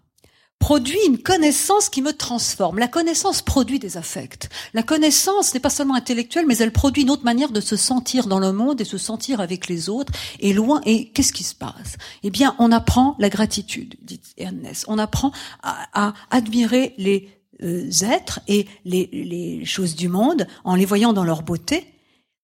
produit 0.65 0.97
une 1.05 1.19
connaissance 1.19 1.89
qui 1.89 2.01
me 2.01 2.11
transforme. 2.11 2.79
La 2.79 2.87
connaissance 2.87 3.43
produit 3.43 3.77
des 3.77 3.97
affects. 3.97 4.49
La 4.73 4.81
connaissance 4.81 5.53
n'est 5.53 5.59
pas 5.59 5.69
seulement 5.69 5.93
intellectuelle, 5.93 6.45
mais 6.47 6.57
elle 6.57 6.71
produit 6.71 7.03
une 7.03 7.11
autre 7.11 7.23
manière 7.23 7.51
de 7.51 7.61
se 7.61 7.75
sentir 7.75 8.25
dans 8.25 8.39
le 8.39 8.51
monde 8.51 8.81
et 8.81 8.85
se 8.85 8.97
sentir 8.97 9.41
avec 9.41 9.67
les 9.67 9.89
autres 9.89 10.11
et 10.39 10.53
loin. 10.53 10.81
Et 10.85 11.09
qu'est-ce 11.09 11.33
qui 11.33 11.43
se 11.43 11.53
passe? 11.53 11.97
Eh 12.23 12.31
bien, 12.31 12.55
on 12.57 12.71
apprend 12.71 13.15
la 13.19 13.29
gratitude, 13.29 13.95
dit 14.01 14.19
Ernest. 14.37 14.85
On 14.87 14.97
apprend 14.97 15.31
à, 15.61 15.85
à 15.93 16.13
admirer 16.31 16.95
les 16.97 17.29
euh, 17.63 17.89
êtres 18.01 18.39
et 18.47 18.67
les, 18.83 19.09
les 19.11 19.65
choses 19.65 19.95
du 19.95 20.09
monde 20.09 20.47
en 20.63 20.75
les 20.75 20.85
voyant 20.85 21.13
dans 21.13 21.23
leur 21.23 21.41
beauté. 21.41 21.85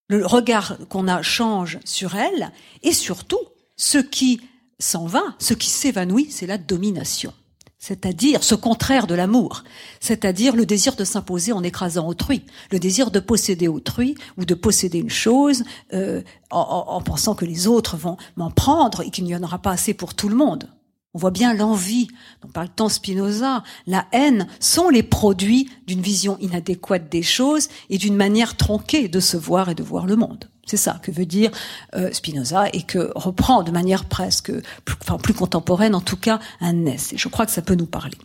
Le 0.07 0.25
regard 0.25 0.77
qu'on 0.89 1.07
a 1.07 1.21
change 1.21 1.79
sur 1.85 2.15
elles 2.15 2.51
et 2.83 2.91
surtout, 2.91 3.39
ce 3.77 3.97
qui 3.97 4.41
s'en 4.79 5.05
va, 5.05 5.23
ce 5.39 5.53
qui 5.53 5.69
s'évanouit, 5.69 6.27
c'est 6.29 6.47
la 6.47 6.57
domination. 6.57 7.33
C'est-à-dire 7.79 8.43
ce 8.43 8.53
contraire 8.53 9.07
de 9.07 9.15
l'amour, 9.15 9.63
c'est-à-dire 9.99 10.55
le 10.55 10.67
désir 10.67 10.95
de 10.95 11.03
s'imposer 11.03 11.51
en 11.51 11.63
écrasant 11.63 12.07
autrui, 12.07 12.43
le 12.71 12.77
désir 12.77 13.09
de 13.09 13.19
posséder 13.19 13.67
autrui 13.67 14.15
ou 14.37 14.45
de 14.45 14.53
posséder 14.53 14.99
une 14.99 15.09
chose 15.09 15.63
euh, 15.93 16.21
en, 16.51 16.59
en 16.59 17.01
pensant 17.01 17.33
que 17.33 17.43
les 17.43 17.65
autres 17.67 17.97
vont 17.97 18.17
m'en 18.35 18.51
prendre 18.51 19.01
et 19.01 19.09
qu'il 19.09 19.23
n'y 19.23 19.35
en 19.35 19.41
aura 19.41 19.57
pas 19.57 19.71
assez 19.71 19.95
pour 19.95 20.13
tout 20.13 20.29
le 20.29 20.35
monde. 20.35 20.69
On 21.13 21.19
voit 21.19 21.31
bien 21.31 21.53
l'envie, 21.53 22.07
dont 22.41 22.47
parle 22.47 22.69
tant 22.69 22.87
Spinoza, 22.87 23.63
la 23.85 24.05
haine 24.13 24.47
sont 24.61 24.89
les 24.89 25.03
produits 25.03 25.69
d'une 25.85 26.01
vision 26.01 26.37
inadéquate 26.39 27.09
des 27.09 27.23
choses 27.23 27.67
et 27.89 27.97
d'une 27.97 28.15
manière 28.15 28.55
tronquée 28.55 29.09
de 29.09 29.19
se 29.19 29.35
voir 29.35 29.69
et 29.69 29.75
de 29.75 29.83
voir 29.83 30.05
le 30.05 30.15
monde. 30.15 30.49
C'est 30.65 30.77
ça 30.77 30.99
que 31.03 31.11
veut 31.11 31.25
dire 31.25 31.51
euh, 31.95 32.13
Spinoza 32.13 32.69
et 32.71 32.83
que 32.83 33.11
reprend 33.15 33.63
de 33.63 33.71
manière 33.71 34.05
presque, 34.05 34.53
plus, 34.85 34.95
enfin 35.01 35.17
plus 35.17 35.33
contemporaine 35.33 35.95
en 35.95 36.01
tout 36.01 36.15
cas, 36.15 36.39
un 36.61 36.73
Ness. 36.73 37.11
Et 37.11 37.17
je 37.17 37.27
crois 37.27 37.45
que 37.45 37.51
ça 37.51 37.61
peut 37.61 37.75
nous 37.75 37.87
parler. 37.87 38.17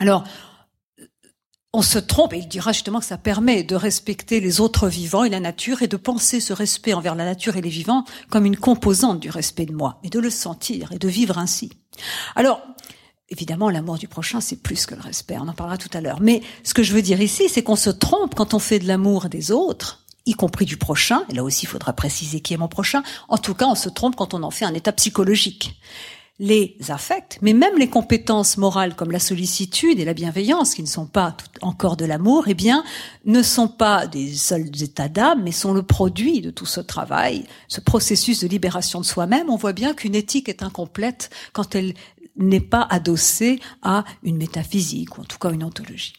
Alors, 0.00 0.24
on 1.72 1.82
se 1.82 1.98
trompe, 1.98 2.32
et 2.32 2.38
il 2.38 2.48
dira 2.48 2.72
justement 2.72 3.00
que 3.00 3.04
ça 3.04 3.18
permet 3.18 3.62
de 3.62 3.74
respecter 3.74 4.40
les 4.40 4.60
autres 4.60 4.88
vivants 4.88 5.24
et 5.24 5.28
la 5.28 5.40
nature, 5.40 5.82
et 5.82 5.88
de 5.88 5.96
penser 5.96 6.40
ce 6.40 6.52
respect 6.52 6.94
envers 6.94 7.14
la 7.14 7.24
nature 7.24 7.56
et 7.56 7.60
les 7.60 7.68
vivants 7.68 8.04
comme 8.30 8.46
une 8.46 8.56
composante 8.56 9.20
du 9.20 9.28
respect 9.30 9.66
de 9.66 9.74
moi, 9.74 9.98
et 10.02 10.08
de 10.08 10.18
le 10.18 10.30
sentir, 10.30 10.92
et 10.92 10.98
de 10.98 11.08
vivre 11.08 11.36
ainsi. 11.36 11.70
Alors, 12.36 12.62
évidemment, 13.28 13.68
l'amour 13.68 13.98
du 13.98 14.08
prochain, 14.08 14.40
c'est 14.40 14.62
plus 14.62 14.86
que 14.86 14.94
le 14.94 15.02
respect, 15.02 15.36
on 15.38 15.48
en 15.48 15.52
parlera 15.52 15.76
tout 15.76 15.90
à 15.92 16.00
l'heure. 16.00 16.20
Mais 16.22 16.42
ce 16.64 16.72
que 16.72 16.82
je 16.82 16.94
veux 16.94 17.02
dire 17.02 17.20
ici, 17.20 17.48
c'est 17.50 17.62
qu'on 17.62 17.76
se 17.76 17.90
trompe 17.90 18.34
quand 18.34 18.54
on 18.54 18.58
fait 18.58 18.78
de 18.78 18.88
l'amour 18.88 19.28
des 19.28 19.50
autres, 19.50 20.06
y 20.24 20.32
compris 20.32 20.64
du 20.64 20.78
prochain, 20.78 21.22
et 21.30 21.34
là 21.34 21.44
aussi 21.44 21.64
il 21.64 21.68
faudra 21.68 21.92
préciser 21.92 22.40
qui 22.40 22.54
est 22.54 22.58
mon 22.58 22.68
prochain, 22.68 23.02
en 23.28 23.38
tout 23.38 23.54
cas 23.54 23.66
on 23.66 23.74
se 23.74 23.88
trompe 23.88 24.16
quand 24.16 24.34
on 24.34 24.42
en 24.42 24.50
fait 24.50 24.64
un 24.64 24.74
état 24.74 24.92
psychologique 24.92 25.78
les 26.38 26.76
affects, 26.88 27.38
mais 27.42 27.52
même 27.52 27.76
les 27.78 27.88
compétences 27.88 28.58
morales 28.58 28.94
comme 28.94 29.10
la 29.10 29.18
sollicitude 29.18 29.98
et 29.98 30.04
la 30.04 30.14
bienveillance, 30.14 30.74
qui 30.74 30.82
ne 30.82 30.88
sont 30.88 31.06
pas 31.06 31.36
encore 31.62 31.96
de 31.96 32.04
l'amour, 32.04 32.44
eh 32.46 32.54
bien, 32.54 32.84
ne 33.24 33.42
sont 33.42 33.66
pas 33.66 34.06
des 34.06 34.32
seuls 34.34 34.70
états 34.82 35.08
d'âme, 35.08 35.42
mais 35.42 35.50
sont 35.50 35.72
le 35.72 35.82
produit 35.82 36.40
de 36.40 36.50
tout 36.50 36.66
ce 36.66 36.80
travail, 36.80 37.44
ce 37.66 37.80
processus 37.80 38.40
de 38.40 38.48
libération 38.48 39.00
de 39.00 39.04
soi-même. 39.04 39.50
On 39.50 39.56
voit 39.56 39.72
bien 39.72 39.94
qu'une 39.94 40.14
éthique 40.14 40.48
est 40.48 40.62
incomplète 40.62 41.30
quand 41.52 41.74
elle 41.74 41.94
n'est 42.36 42.60
pas 42.60 42.86
adossée 42.88 43.58
à 43.82 44.04
une 44.22 44.36
métaphysique, 44.36 45.18
ou 45.18 45.22
en 45.22 45.24
tout 45.24 45.38
cas 45.38 45.50
une 45.50 45.64
ontologie. 45.64 46.12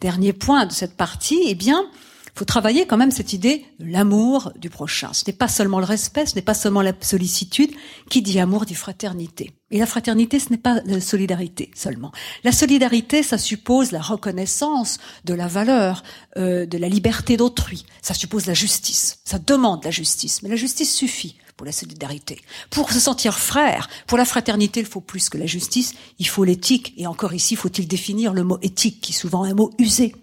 Dernier 0.00 0.32
point 0.32 0.66
de 0.66 0.72
cette 0.72 0.96
partie, 0.96 1.40
eh 1.46 1.56
bien, 1.56 1.84
faut 2.34 2.44
travailler 2.44 2.86
quand 2.86 2.96
même 2.96 3.12
cette 3.12 3.32
idée 3.32 3.64
de 3.78 3.86
l'amour 3.86 4.52
du 4.56 4.68
prochain. 4.68 5.12
Ce 5.12 5.24
n'est 5.26 5.36
pas 5.36 5.48
seulement 5.48 5.78
le 5.78 5.84
respect, 5.84 6.26
ce 6.26 6.34
n'est 6.34 6.42
pas 6.42 6.54
seulement 6.54 6.82
la 6.82 6.92
sollicitude. 7.00 7.70
Qui 8.10 8.22
dit 8.22 8.40
amour 8.40 8.64
dit 8.64 8.74
fraternité. 8.74 9.52
Et 9.70 9.78
la 9.78 9.86
fraternité, 9.86 10.38
ce 10.38 10.50
n'est 10.50 10.58
pas 10.58 10.80
la 10.84 11.00
solidarité 11.00 11.70
seulement. 11.74 12.12
La 12.42 12.52
solidarité, 12.52 13.22
ça 13.22 13.38
suppose 13.38 13.92
la 13.92 14.00
reconnaissance 14.00 14.98
de 15.24 15.34
la 15.34 15.46
valeur, 15.46 16.02
euh, 16.36 16.66
de 16.66 16.78
la 16.78 16.88
liberté 16.88 17.36
d'autrui. 17.36 17.86
Ça 18.02 18.14
suppose 18.14 18.46
la 18.46 18.54
justice. 18.54 19.18
Ça 19.24 19.38
demande 19.38 19.84
la 19.84 19.90
justice. 19.90 20.42
Mais 20.42 20.48
la 20.48 20.56
justice 20.56 20.92
suffit 20.94 21.36
pour 21.56 21.66
la 21.66 21.72
solidarité. 21.72 22.40
Pour 22.70 22.90
se 22.90 23.00
sentir 23.00 23.38
frère, 23.38 23.88
pour 24.06 24.18
la 24.18 24.24
fraternité, 24.24 24.80
il 24.80 24.86
faut 24.86 25.00
plus 25.00 25.28
que 25.28 25.38
la 25.38 25.46
justice, 25.46 25.94
il 26.18 26.26
faut 26.26 26.44
l'éthique. 26.44 26.94
Et 26.96 27.06
encore 27.06 27.34
ici, 27.34 27.56
faut-il 27.56 27.86
définir 27.86 28.32
le 28.32 28.44
mot 28.44 28.58
éthique, 28.62 29.00
qui 29.00 29.12
est 29.12 29.16
souvent 29.16 29.44
un 29.44 29.54
mot 29.54 29.70
usé. 29.78 30.14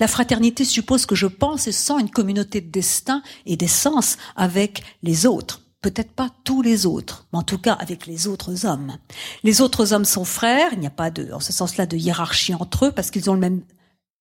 La 0.00 0.08
fraternité 0.08 0.64
suppose 0.64 1.06
que 1.06 1.14
je 1.14 1.26
pense 1.26 1.66
et 1.66 1.72
sens 1.72 2.00
une 2.00 2.10
communauté 2.10 2.60
de 2.60 2.70
destin 2.70 3.22
et 3.46 3.56
d'essence 3.56 4.16
avec 4.36 4.82
les 5.02 5.26
autres. 5.26 5.62
Peut-être 5.82 6.12
pas 6.12 6.30
tous 6.44 6.62
les 6.62 6.86
autres, 6.86 7.26
mais 7.32 7.40
en 7.40 7.42
tout 7.42 7.58
cas 7.58 7.72
avec 7.72 8.06
les 8.06 8.28
autres 8.28 8.66
hommes. 8.66 8.96
Les 9.42 9.60
autres 9.60 9.92
hommes 9.92 10.04
sont 10.04 10.24
frères, 10.24 10.70
il 10.72 10.78
n'y 10.78 10.86
a 10.86 10.90
pas 10.90 11.10
de, 11.10 11.32
en 11.32 11.40
ce 11.40 11.52
sens-là, 11.52 11.86
de 11.86 11.96
hiérarchie 11.96 12.54
entre 12.54 12.86
eux 12.86 12.92
parce 12.92 13.10
qu'ils 13.10 13.30
ont 13.30 13.34
le 13.34 13.40
même 13.40 13.62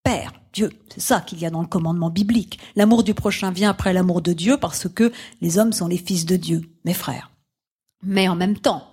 Père, 0.04 0.34
Dieu. 0.54 0.72
C'est 0.90 1.02
ça 1.02 1.22
qu'il 1.22 1.40
y 1.40 1.46
a 1.46 1.50
dans 1.50 1.62
le 1.62 1.68
commandement 1.68 2.10
biblique. 2.10 2.60
L'amour 2.76 3.04
du 3.04 3.14
prochain 3.14 3.52
vient 3.52 3.70
après 3.70 3.94
l'amour 3.94 4.22
de 4.22 4.34
Dieu 4.34 4.58
parce 4.58 4.88
que 4.90 5.12
les 5.42 5.58
hommes 5.58 5.74
sont 5.74 5.88
les 5.88 5.98
fils 5.98 6.26
de 6.26 6.36
Dieu, 6.36 6.62
mes 6.86 6.94
frères. 6.94 7.32
Mais 8.04 8.28
en 8.28 8.36
même 8.36 8.58
temps, 8.58 8.92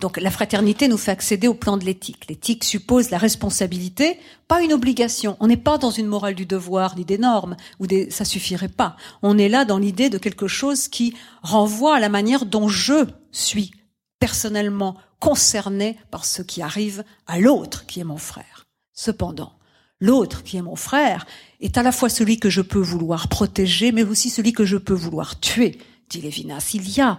donc 0.00 0.18
la 0.18 0.30
fraternité 0.30 0.88
nous 0.88 0.98
fait 0.98 1.10
accéder 1.10 1.48
au 1.48 1.54
plan 1.54 1.78
de 1.78 1.84
l'éthique. 1.84 2.28
L'éthique 2.28 2.64
suppose 2.64 3.10
la 3.10 3.18
responsabilité, 3.18 4.20
pas 4.46 4.62
une 4.62 4.74
obligation. 4.74 5.36
On 5.40 5.46
n'est 5.46 5.56
pas 5.56 5.78
dans 5.78 5.90
une 5.90 6.06
morale 6.06 6.34
du 6.34 6.44
devoir 6.44 6.96
ni 6.96 7.04
des 7.04 7.18
normes 7.18 7.56
ou 7.80 7.86
des 7.86 8.10
ça 8.10 8.26
suffirait 8.26 8.68
pas. 8.68 8.96
On 9.22 9.38
est 9.38 9.48
là 9.48 9.64
dans 9.64 9.78
l'idée 9.78 10.10
de 10.10 10.18
quelque 10.18 10.48
chose 10.48 10.88
qui 10.88 11.14
renvoie 11.42 11.96
à 11.96 12.00
la 12.00 12.10
manière 12.10 12.44
dont 12.44 12.68
je 12.68 13.06
suis 13.32 13.72
personnellement 14.18 14.96
concerné 15.18 15.96
par 16.10 16.26
ce 16.26 16.42
qui 16.42 16.60
arrive 16.60 17.02
à 17.26 17.40
l'autre 17.40 17.86
qui 17.86 18.00
est 18.00 18.04
mon 18.04 18.18
frère. 18.18 18.66
Cependant, 18.92 19.52
L'autre, 20.00 20.42
qui 20.42 20.56
est 20.56 20.62
mon 20.62 20.76
frère, 20.76 21.26
est 21.60 21.78
à 21.78 21.82
la 21.82 21.92
fois 21.92 22.08
celui 22.08 22.38
que 22.38 22.50
je 22.50 22.60
peux 22.60 22.80
vouloir 22.80 23.28
protéger, 23.28 23.92
mais 23.92 24.04
aussi 24.04 24.28
celui 24.28 24.52
que 24.52 24.64
je 24.64 24.76
peux 24.76 24.94
vouloir 24.94 25.40
tuer 25.40 25.78
dit 26.08 26.20
Lévinas. 26.20 26.70
Il 26.74 26.88
y 26.90 27.00
a, 27.00 27.18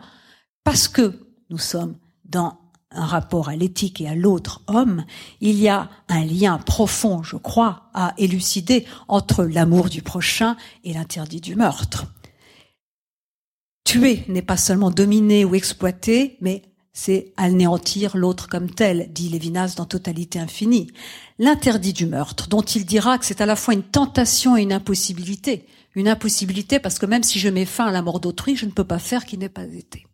parce 0.64 0.88
que 0.88 1.28
nous 1.50 1.58
sommes 1.58 1.96
dans 2.26 2.60
un 2.92 3.06
rapport 3.06 3.50
à 3.50 3.56
l'éthique 3.56 4.02
et 4.02 4.08
à 4.08 4.16
l'autre 4.16 4.62
homme, 4.68 5.06
il 5.42 5.60
y 5.60 5.68
a 5.68 5.90
un 6.08 6.24
lien 6.24 6.58
profond, 6.58 7.22
je 7.22 7.36
crois, 7.36 7.90
à 7.94 8.14
élucider 8.18 8.86
entre 9.08 9.44
l'amour 9.44 9.90
du 9.90 10.02
prochain 10.02 10.56
et 10.84 10.94
l'interdit 10.94 11.42
du 11.42 11.56
meurtre. 11.56 12.06
Tuer 13.84 14.24
n'est 14.28 14.42
pas 14.42 14.58
seulement 14.58 14.92
dominer 14.92 15.46
ou 15.46 15.56
exploiter, 15.56 16.38
mais 16.42 16.64
c'est 16.98 17.32
anéantir 17.38 18.18
l'autre 18.18 18.50
comme 18.50 18.72
tel, 18.72 19.10
dit 19.14 19.30
Lévinas 19.30 19.76
dans 19.78 19.86
Totalité 19.86 20.40
infinie. 20.40 20.88
L'interdit 21.38 21.94
du 21.94 22.08
meurtre, 22.08 22.48
dont 22.48 22.64
il 22.64 22.88
dira 22.88 23.20
que 23.20 23.26
c'est 23.26 23.40
à 23.40 23.46
la 23.46 23.56
fois 23.56 23.76
une 23.76 23.84
tentation 23.84 24.58
et 24.58 24.64
une 24.64 24.74
impossibilité. 24.74 25.68
Une 25.94 26.08
impossibilité 26.08 26.80
parce 26.80 26.98
que 26.98 27.06
même 27.06 27.22
si 27.22 27.38
je 27.38 27.50
mets 27.50 27.66
fin 27.66 27.86
à 27.86 27.92
la 27.92 28.02
mort 28.02 28.20
d'autrui, 28.20 28.56
je 28.56 28.66
ne 28.66 28.72
peux 28.72 28.84
pas 28.84 28.98
faire 28.98 29.26
qui 29.26 29.38
n'ait 29.38 29.48
pas 29.48 29.66
été 29.66 30.08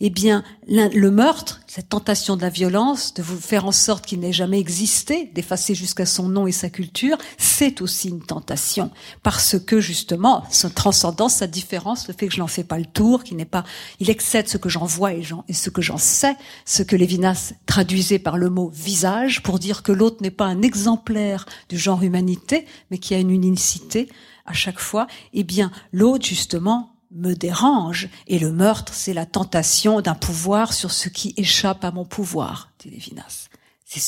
eh 0.00 0.10
bien, 0.10 0.44
le 0.68 1.10
meurtre, 1.10 1.60
cette 1.66 1.88
tentation 1.88 2.36
de 2.36 2.42
la 2.42 2.50
violence, 2.50 3.14
de 3.14 3.22
vous 3.22 3.40
faire 3.40 3.64
en 3.64 3.72
sorte 3.72 4.06
qu'il 4.06 4.20
n'ait 4.20 4.32
jamais 4.32 4.60
existé, 4.60 5.32
d'effacer 5.34 5.74
jusqu'à 5.74 6.06
son 6.06 6.28
nom 6.28 6.46
et 6.46 6.52
sa 6.52 6.70
culture, 6.70 7.18
c'est 7.36 7.80
aussi 7.80 8.08
une 8.08 8.22
tentation. 8.22 8.92
Parce 9.24 9.58
que, 9.58 9.80
justement, 9.80 10.44
sa 10.50 10.70
transcendance, 10.70 11.34
sa 11.34 11.48
différence, 11.48 12.06
le 12.06 12.14
fait 12.14 12.28
que 12.28 12.34
je 12.34 12.38
n'en 12.38 12.46
fais 12.46 12.62
pas 12.62 12.78
le 12.78 12.86
tour, 12.86 13.24
qu'il 13.24 13.36
n'est 13.36 13.44
pas, 13.44 13.64
il 13.98 14.08
excède 14.08 14.48
ce 14.48 14.56
que 14.56 14.68
j'en 14.68 14.84
vois 14.84 15.14
et, 15.14 15.24
ce 15.52 15.70
que 15.70 15.82
j'en 15.82 15.98
sais, 15.98 16.36
ce 16.64 16.84
que 16.84 16.94
Lévinas 16.94 17.54
traduisait 17.66 18.20
par 18.20 18.38
le 18.38 18.50
mot 18.50 18.70
visage, 18.72 19.42
pour 19.42 19.58
dire 19.58 19.82
que 19.82 19.90
l'autre 19.90 20.22
n'est 20.22 20.30
pas 20.30 20.46
un 20.46 20.62
exemplaire 20.62 21.44
du 21.68 21.76
genre 21.76 22.04
humanité, 22.04 22.66
mais 22.92 22.98
qui 22.98 23.14
a 23.14 23.18
une 23.18 23.30
unicité 23.30 24.08
à 24.46 24.52
chaque 24.52 24.78
fois, 24.78 25.08
eh 25.34 25.44
bien, 25.44 25.72
l'autre, 25.92 26.24
justement, 26.24 26.94
me 27.10 27.34
dérange. 27.34 28.08
Et 28.26 28.38
le 28.38 28.52
meurtre, 28.52 28.92
c'est 28.94 29.14
la 29.14 29.26
tentation 29.26 30.00
d'un 30.00 30.14
pouvoir 30.14 30.72
sur 30.72 30.92
ce 30.92 31.08
qui 31.08 31.34
échappe 31.36 31.84
à 31.84 31.90
mon 31.90 32.04
pouvoir, 32.04 32.72
dit 32.78 32.90
Lévinas. 32.90 33.48
C'est 33.84 34.00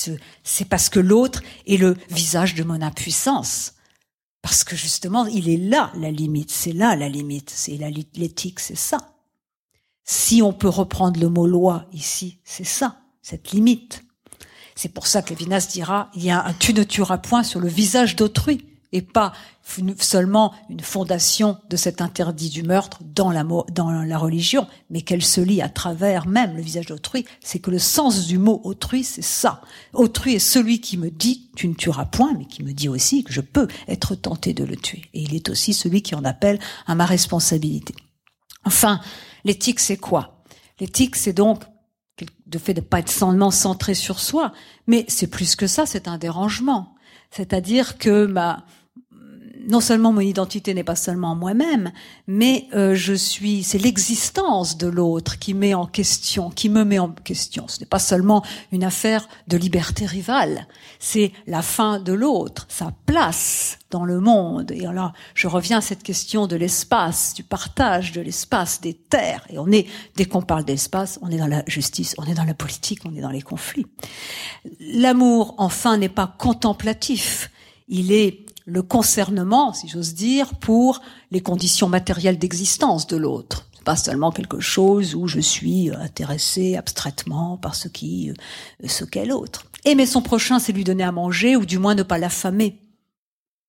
ce, 0.44 0.64
parce 0.64 0.90
que 0.90 1.00
l'autre 1.00 1.42
est 1.66 1.78
le 1.78 1.96
visage 2.10 2.54
de 2.54 2.62
mon 2.62 2.82
impuissance. 2.82 3.74
Parce 4.42 4.64
que 4.64 4.76
justement, 4.76 5.26
il 5.26 5.48
est 5.48 5.56
là 5.56 5.92
la 5.94 6.10
limite, 6.10 6.50
c'est 6.50 6.72
là 6.72 6.96
la 6.96 7.08
limite, 7.08 7.50
c'est 7.50 7.78
l'éthique, 8.14 8.60
c'est 8.60 8.76
ça. 8.76 8.98
Si 10.04 10.42
on 10.42 10.52
peut 10.52 10.68
reprendre 10.68 11.20
le 11.20 11.28
mot 11.28 11.46
loi 11.46 11.86
ici, 11.92 12.40
c'est 12.44 12.64
ça, 12.64 13.00
cette 13.22 13.52
limite. 13.52 14.02
C'est 14.74 14.88
pour 14.88 15.06
ça 15.06 15.22
que 15.22 15.30
Lévinas 15.30 15.68
dira, 15.70 16.10
il 16.14 16.24
y 16.24 16.30
a 16.30 16.44
un 16.44 16.54
tu 16.54 16.72
ne 16.72 16.82
tueras 16.82 17.18
point 17.18 17.42
sur 17.42 17.60
le 17.60 17.68
visage 17.68 18.16
d'autrui 18.16 18.69
et 18.92 19.02
pas 19.02 19.32
seulement 20.00 20.52
une 20.68 20.80
fondation 20.80 21.58
de 21.68 21.76
cet 21.76 22.00
interdit 22.00 22.50
du 22.50 22.62
meurtre 22.62 22.98
dans 23.04 23.30
la, 23.30 23.44
dans 23.44 23.90
la 23.90 24.18
religion, 24.18 24.66
mais 24.90 25.02
qu'elle 25.02 25.22
se 25.22 25.40
lie 25.40 25.62
à 25.62 25.68
travers 25.68 26.26
même 26.26 26.56
le 26.56 26.62
visage 26.62 26.86
d'autrui, 26.86 27.24
c'est 27.40 27.60
que 27.60 27.70
le 27.70 27.78
sens 27.78 28.26
du 28.26 28.38
mot 28.38 28.60
autrui, 28.64 29.04
c'est 29.04 29.22
ça. 29.22 29.62
Autrui 29.92 30.34
est 30.34 30.38
celui 30.40 30.80
qui 30.80 30.96
me 30.96 31.10
dit 31.10 31.50
tu 31.54 31.68
ne 31.68 31.74
tueras 31.74 32.06
point, 32.06 32.34
mais 32.36 32.46
qui 32.46 32.64
me 32.64 32.72
dit 32.72 32.88
aussi 32.88 33.22
que 33.22 33.32
je 33.32 33.40
peux 33.40 33.68
être 33.86 34.14
tenté 34.14 34.54
de 34.54 34.64
le 34.64 34.76
tuer. 34.76 35.04
Et 35.14 35.22
il 35.22 35.34
est 35.34 35.48
aussi 35.50 35.72
celui 35.72 36.02
qui 36.02 36.14
en 36.14 36.24
appelle 36.24 36.58
à 36.86 36.94
ma 36.94 37.06
responsabilité. 37.06 37.94
Enfin, 38.64 39.00
l'éthique, 39.44 39.80
c'est 39.80 39.96
quoi? 39.96 40.42
L'éthique, 40.80 41.16
c'est 41.16 41.32
donc 41.32 41.62
de 42.46 42.58
fait 42.58 42.74
de 42.74 42.80
pas 42.80 42.98
être 42.98 43.10
seulement 43.10 43.50
centré 43.50 43.94
sur 43.94 44.18
soi, 44.18 44.52
mais 44.86 45.04
c'est 45.08 45.28
plus 45.28 45.56
que 45.56 45.66
ça, 45.66 45.86
c'est 45.86 46.08
un 46.08 46.18
dérangement. 46.18 46.94
C'est-à-dire 47.30 47.96
que 47.96 48.26
ma, 48.26 48.64
non 49.70 49.80
seulement 49.80 50.12
mon 50.12 50.20
identité 50.20 50.74
n'est 50.74 50.84
pas 50.84 50.96
seulement 50.96 51.34
moi-même, 51.34 51.92
mais 52.26 52.66
euh, 52.74 52.94
je 52.94 53.14
suis, 53.14 53.62
c'est 53.62 53.78
l'existence 53.78 54.76
de 54.76 54.86
l'autre 54.86 55.38
qui 55.38 55.54
met 55.54 55.74
en 55.74 55.86
question, 55.86 56.50
qui 56.50 56.68
me 56.68 56.84
met 56.84 56.98
en 56.98 57.08
question. 57.08 57.66
Ce 57.68 57.80
n'est 57.80 57.86
pas 57.86 57.98
seulement 57.98 58.44
une 58.72 58.84
affaire 58.84 59.28
de 59.48 59.56
liberté 59.56 60.06
rivale, 60.06 60.66
c'est 60.98 61.32
la 61.46 61.62
fin 61.62 62.00
de 62.00 62.12
l'autre, 62.12 62.66
sa 62.68 62.92
place 63.06 63.78
dans 63.90 64.04
le 64.04 64.20
monde. 64.20 64.70
Et 64.70 64.86
alors, 64.86 65.12
je 65.34 65.48
reviens 65.48 65.78
à 65.78 65.80
cette 65.80 66.02
question 66.02 66.46
de 66.46 66.56
l'espace, 66.56 67.34
du 67.34 67.42
partage 67.42 68.12
de 68.12 68.20
l'espace, 68.20 68.80
des 68.80 68.94
terres. 68.94 69.44
Et 69.50 69.58
on 69.58 69.70
est, 69.70 69.86
dès 70.16 70.24
qu'on 70.24 70.42
parle 70.42 70.64
d'espace, 70.64 71.18
on 71.22 71.30
est 71.30 71.38
dans 71.38 71.46
la 71.46 71.62
justice, 71.66 72.14
on 72.18 72.24
est 72.24 72.34
dans 72.34 72.44
la 72.44 72.54
politique, 72.54 73.00
on 73.04 73.14
est 73.14 73.20
dans 73.20 73.30
les 73.30 73.42
conflits. 73.42 73.86
L'amour, 74.80 75.54
enfin, 75.58 75.96
n'est 75.96 76.08
pas 76.08 76.34
contemplatif. 76.38 77.50
Il 77.88 78.12
est 78.12 78.49
le 78.70 78.82
concernement, 78.82 79.72
si 79.72 79.88
j'ose 79.88 80.14
dire, 80.14 80.54
pour 80.54 81.00
les 81.30 81.40
conditions 81.40 81.88
matérielles 81.88 82.38
d'existence 82.38 83.06
de 83.06 83.16
l'autre. 83.16 83.66
C'est 83.74 83.84
pas 83.84 83.96
seulement 83.96 84.30
quelque 84.30 84.60
chose 84.60 85.14
où 85.14 85.26
je 85.26 85.40
suis 85.40 85.90
intéressé 85.90 86.76
abstraitement 86.76 87.56
par 87.56 87.74
ce 87.74 87.88
qui, 87.88 88.30
euh, 88.30 88.86
ce 88.86 89.04
qu'est 89.04 89.26
l'autre. 89.26 89.66
Aimer 89.84 90.06
son 90.06 90.22
prochain, 90.22 90.58
c'est 90.58 90.72
lui 90.72 90.84
donner 90.84 91.02
à 91.02 91.12
manger, 91.12 91.56
ou 91.56 91.66
du 91.66 91.78
moins 91.78 91.94
ne 91.94 92.02
pas 92.02 92.18
l'affamer. 92.18 92.78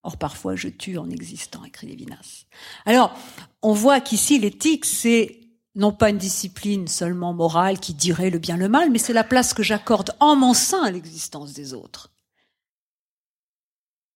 Or, 0.04 0.18
parfois, 0.18 0.56
je 0.56 0.68
tue 0.68 0.98
en 0.98 1.10
existant, 1.10 1.64
écrit 1.64 1.88
Lévinas. 1.88 2.46
Alors, 2.86 3.14
on 3.62 3.74
voit 3.74 4.02
qu'ici, 4.02 4.38
l'éthique, 4.38 4.86
c'est 4.86 5.40
non 5.76 5.94
pas 5.94 6.10
une 6.10 6.18
discipline 6.18 6.88
seulement 6.88 7.34
morale 7.34 7.80
qui 7.80 7.94
dirait 7.94 8.30
le 8.30 8.40
bien 8.40 8.58
le 8.58 8.68
mal, 8.68 8.92
mais 8.92 9.00
c'est 9.00 9.14
la 9.14 9.24
place 9.24 9.54
que 9.54 9.64
j'accorde 9.64 10.12
en 10.20 10.36
mon 10.36 10.54
sein 10.54 10.84
à 10.84 10.92
l'existence 10.92 11.54
des 11.54 11.74
autres. 11.74 12.11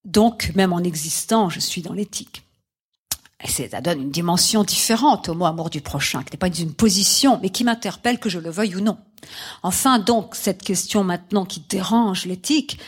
Donc, 0.06 0.52
même 0.56 0.72
en 0.72 0.80
existant, 0.80 1.50
je 1.50 1.60
suis 1.60 1.82
dans 1.82 1.94
l'éthique. 1.94 2.44
Et 3.44 3.48
ça 3.48 3.82
donne 3.82 4.02
une 4.02 4.12
dimension 4.12 4.63
différente 4.63 5.30
au 5.30 5.36
mot 5.36 5.46
amour 5.46 5.70
du 5.70 5.82
prochain, 5.82 6.24
qui 6.24 6.32
n'est 6.32 6.38
pas 6.38 6.48
une 6.48 6.74
position, 6.74 7.39
mais 7.41 7.50
qui 7.50 7.63
m'interpelle 7.63 8.20
que 8.20 8.30
je 8.30 8.39
le 8.39 8.50
veuille 8.50 8.76
ou 8.76 8.82
non. 8.82 8.98
Enfin, 9.62 10.00
donc, 10.00 10.36
cette 10.36 10.63
question 10.63 11.04
maintenant 11.04 11.46
qui 11.46 11.60
dérange 11.60 12.26
l'éthique, 12.26 12.80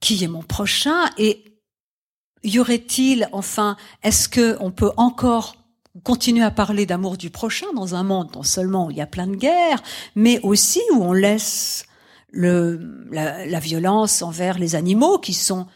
qui 0.00 0.24
est 0.24 0.28
mon 0.28 0.42
prochain 0.42 1.08
et 1.18 1.44
y 2.42 2.58
aurait-il, 2.58 3.28
enfin, 3.32 3.76
est-ce 4.02 4.28
que 4.28 4.56
on 4.60 4.70
peut 4.70 4.92
encore 4.96 5.56
continuer 6.04 6.44
à 6.44 6.50
parler 6.50 6.86
d'amour 6.86 7.16
du 7.16 7.30
prochain 7.30 7.66
dans 7.74 7.94
un 7.94 8.02
monde 8.02 8.34
non 8.34 8.42
seulement 8.42 8.86
où 8.86 8.90
il 8.90 8.96
y 8.96 9.02
a 9.02 9.06
plein 9.06 9.26
de 9.26 9.36
guerres, 9.36 9.82
mais 10.14 10.40
aussi 10.40 10.80
où 10.92 11.02
on 11.02 11.12
laisse 11.12 11.84
le, 12.30 13.06
la, 13.10 13.44
la 13.44 13.60
violence 13.60 14.22
envers 14.22 14.58
les 14.58 14.74
animaux 14.74 15.18
qui 15.18 15.34
sont 15.34 15.66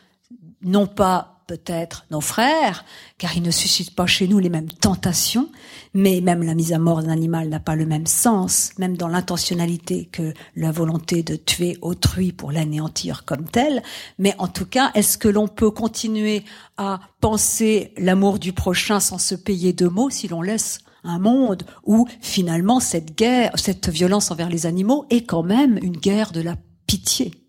non 0.62 0.86
pas 0.86 1.34
peut-être 1.46 2.06
nos 2.10 2.20
frères, 2.20 2.84
car 3.18 3.36
ils 3.36 3.42
ne 3.42 3.50
suscitent 3.50 3.94
pas 3.94 4.06
chez 4.06 4.26
nous 4.26 4.38
les 4.38 4.48
mêmes 4.48 4.70
tentations, 4.70 5.50
mais 5.92 6.20
même 6.20 6.42
la 6.42 6.54
mise 6.54 6.72
à 6.72 6.78
mort 6.78 7.02
d'un 7.02 7.10
animal 7.10 7.48
n'a 7.48 7.60
pas 7.60 7.76
le 7.76 7.86
même 7.86 8.06
sens, 8.06 8.70
même 8.78 8.96
dans 8.96 9.08
l'intentionnalité 9.08 10.06
que 10.06 10.32
la 10.56 10.72
volonté 10.72 11.22
de 11.22 11.36
tuer 11.36 11.76
autrui 11.82 12.32
pour 12.32 12.52
l'anéantir 12.52 13.24
comme 13.24 13.44
tel. 13.44 13.82
Mais 14.18 14.34
en 14.38 14.48
tout 14.48 14.66
cas, 14.66 14.90
est-ce 14.94 15.18
que 15.18 15.28
l'on 15.28 15.48
peut 15.48 15.70
continuer 15.70 16.44
à 16.76 17.00
penser 17.20 17.92
l'amour 17.98 18.38
du 18.38 18.52
prochain 18.52 19.00
sans 19.00 19.18
se 19.18 19.34
payer 19.34 19.72
de 19.72 19.86
mots 19.86 20.10
si 20.10 20.28
l'on 20.28 20.42
laisse 20.42 20.80
un 21.06 21.18
monde 21.18 21.64
où 21.84 22.08
finalement 22.22 22.80
cette 22.80 23.16
guerre, 23.16 23.52
cette 23.56 23.90
violence 23.90 24.30
envers 24.30 24.48
les 24.48 24.64
animaux 24.64 25.04
est 25.10 25.26
quand 25.26 25.42
même 25.42 25.78
une 25.82 25.98
guerre 25.98 26.32
de 26.32 26.40
la 26.40 26.56
pitié? 26.86 27.43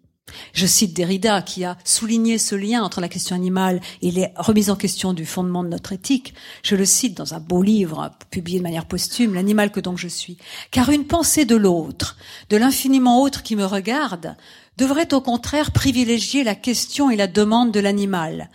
Je 0.54 0.66
cite 0.66 0.94
Derrida 0.94 1.42
qui 1.42 1.66
a 1.66 1.78
souligné 1.84 2.38
ce 2.38 2.56
lien 2.56 2.84
entre 2.84 3.02
la 3.02 3.10
question 3.10 3.36
animale 3.36 3.82
et 4.02 4.12
les 4.12 4.30
remises 4.38 4.70
en 4.70 4.76
question 4.76 5.14
du 5.14 5.26
fondement 5.26 5.64
de 5.64 5.70
notre 5.70 5.92
éthique. 5.92 6.34
Je 6.64 6.76
le 6.76 6.86
cite 6.86 7.16
dans 7.16 7.34
un 7.34 7.40
beau 7.40 7.62
livre 7.62 8.12
publié 8.32 8.60
de 8.60 8.64
manière 8.64 8.86
posthume, 8.86 9.34
L'animal 9.34 9.72
que 9.72 9.80
donc 9.80 9.98
je 9.98 10.08
suis. 10.08 10.38
Car 10.72 10.90
une 10.90 11.06
pensée 11.06 11.46
de 11.46 11.56
l'autre, 11.56 12.18
de 12.50 12.58
l'infiniment 12.58 13.22
autre 13.22 13.44
qui 13.44 13.56
me 13.56 13.66
regarde, 13.66 14.36
devrait 14.78 15.14
au 15.14 15.22
contraire 15.22 15.72
privilégier 15.72 16.44
la 16.44 16.56
question 16.56 17.10
et 17.10 17.16
la 17.16 17.28
demande 17.28 17.72
de 17.72 17.80
l'animal, 17.80 18.50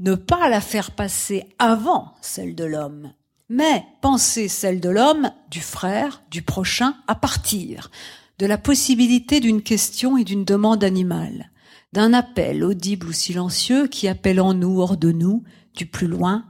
ne 0.00 0.14
pas 0.14 0.48
la 0.48 0.60
faire 0.60 0.90
passer 0.90 1.44
avant 1.58 2.14
celle 2.20 2.54
de 2.54 2.64
l'homme, 2.64 3.12
mais 3.48 3.84
penser 4.00 4.48
celle 4.48 4.80
de 4.80 4.88
l'homme, 4.88 5.30
du 5.50 5.60
frère, 5.60 6.22
du 6.30 6.42
prochain, 6.42 6.96
à 7.06 7.14
partir 7.14 7.90
de 8.38 8.46
la 8.46 8.58
possibilité 8.58 9.40
d'une 9.40 9.62
question 9.62 10.16
et 10.16 10.24
d'une 10.24 10.44
demande 10.44 10.84
animale, 10.84 11.50
d'un 11.92 12.12
appel 12.12 12.64
audible 12.64 13.08
ou 13.08 13.12
silencieux 13.12 13.86
qui 13.86 14.08
appelle 14.08 14.40
en 14.40 14.54
nous, 14.54 14.80
hors 14.80 14.96
de 14.96 15.12
nous, 15.12 15.44
du 15.74 15.86
plus 15.86 16.08
loin, 16.08 16.44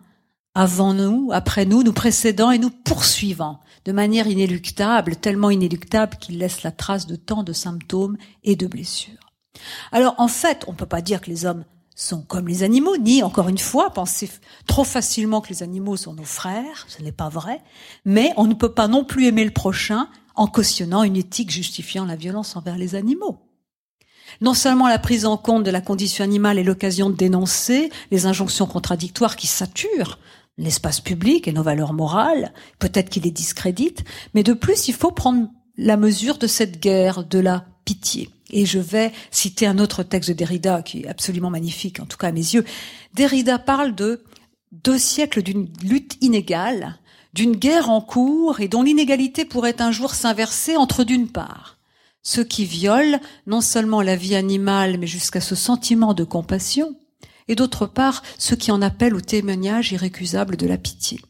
avant 0.54 0.94
nous, 0.94 1.30
après 1.32 1.66
nous, 1.66 1.82
nous 1.82 1.92
précédant 1.92 2.50
et 2.50 2.58
nous 2.58 2.70
poursuivant, 2.70 3.60
de 3.84 3.92
manière 3.92 4.28
inéluctable, 4.28 5.16
tellement 5.16 5.50
inéluctable 5.50 6.16
qu'il 6.18 6.38
laisse 6.38 6.62
la 6.62 6.70
trace 6.70 7.06
de 7.06 7.16
tant 7.16 7.42
de 7.42 7.52
symptômes 7.52 8.16
et 8.44 8.56
de 8.56 8.66
blessures. 8.66 9.32
Alors 9.92 10.14
en 10.18 10.28
fait, 10.28 10.64
on 10.66 10.72
ne 10.72 10.76
peut 10.76 10.86
pas 10.86 11.02
dire 11.02 11.20
que 11.20 11.30
les 11.30 11.44
hommes 11.44 11.64
sont 11.96 12.22
comme 12.22 12.48
les 12.48 12.62
animaux, 12.62 12.96
ni 12.96 13.22
encore 13.22 13.48
une 13.48 13.58
fois 13.58 13.90
penser 13.90 14.30
trop 14.66 14.84
facilement 14.84 15.40
que 15.40 15.50
les 15.50 15.62
animaux 15.62 15.96
sont 15.96 16.14
nos 16.14 16.24
frères, 16.24 16.86
ce 16.88 17.02
n'est 17.02 17.12
pas 17.12 17.28
vrai, 17.28 17.60
mais 18.04 18.32
on 18.36 18.46
ne 18.46 18.54
peut 18.54 18.72
pas 18.72 18.88
non 18.88 19.04
plus 19.04 19.26
aimer 19.26 19.44
le 19.44 19.52
prochain 19.52 20.08
en 20.34 20.46
cautionnant 20.46 21.02
une 21.02 21.16
éthique 21.16 21.50
justifiant 21.50 22.04
la 22.04 22.16
violence 22.16 22.56
envers 22.56 22.76
les 22.76 22.94
animaux. 22.94 23.38
Non 24.40 24.54
seulement 24.54 24.88
la 24.88 24.98
prise 24.98 25.26
en 25.26 25.36
compte 25.36 25.64
de 25.64 25.70
la 25.70 25.80
condition 25.80 26.24
animale 26.24 26.58
est 26.58 26.64
l'occasion 26.64 27.10
de 27.10 27.16
dénoncer 27.16 27.90
les 28.10 28.26
injonctions 28.26 28.66
contradictoires 28.66 29.36
qui 29.36 29.46
saturent 29.46 30.18
l'espace 30.56 31.00
public 31.00 31.48
et 31.48 31.52
nos 31.52 31.62
valeurs 31.62 31.92
morales, 31.92 32.52
peut-être 32.78 33.10
qu'il 33.10 33.24
les 33.24 33.30
discrédite, 33.30 34.04
mais 34.34 34.42
de 34.42 34.52
plus, 34.52 34.88
il 34.88 34.94
faut 34.94 35.10
prendre 35.10 35.48
la 35.76 35.96
mesure 35.96 36.38
de 36.38 36.46
cette 36.46 36.80
guerre 36.80 37.24
de 37.24 37.40
la 37.40 37.66
pitié. 37.84 38.30
Et 38.50 38.66
je 38.66 38.78
vais 38.78 39.12
citer 39.30 39.66
un 39.66 39.78
autre 39.78 40.02
texte 40.02 40.30
de 40.30 40.34
Derrida 40.34 40.82
qui 40.82 41.00
est 41.00 41.08
absolument 41.08 41.50
magnifique, 41.50 41.98
en 41.98 42.06
tout 42.06 42.16
cas 42.16 42.28
à 42.28 42.32
mes 42.32 42.40
yeux. 42.40 42.64
Derrida 43.14 43.58
parle 43.58 43.94
de 43.94 44.22
deux 44.70 44.98
siècles 44.98 45.42
d'une 45.42 45.68
lutte 45.82 46.16
inégale, 46.20 46.98
d'une 47.34 47.56
guerre 47.56 47.90
en 47.90 48.00
cours 48.00 48.60
et 48.60 48.68
dont 48.68 48.82
l'inégalité 48.82 49.44
pourrait 49.44 49.82
un 49.82 49.92
jour 49.92 50.14
s'inverser 50.14 50.76
entre 50.76 51.04
d'une 51.04 51.28
part 51.28 51.74
ceux 52.24 52.42
qui 52.42 52.64
violent 52.64 53.20
non 53.46 53.60
seulement 53.60 54.02
la 54.02 54.16
vie 54.16 54.34
animale 54.34 54.98
mais 54.98 55.06
jusqu'à 55.06 55.40
ce 55.40 55.54
sentiment 55.54 56.14
de 56.14 56.24
compassion, 56.24 56.96
et 57.46 57.54
d'autre 57.54 57.86
part 57.86 58.22
ceux 58.38 58.56
qui 58.56 58.72
en 58.72 58.82
appellent 58.82 59.14
au 59.14 59.20
témoignage 59.20 59.92
irrécusable 59.92 60.56
de 60.56 60.66
la 60.66 60.78
pitié. 60.78 61.20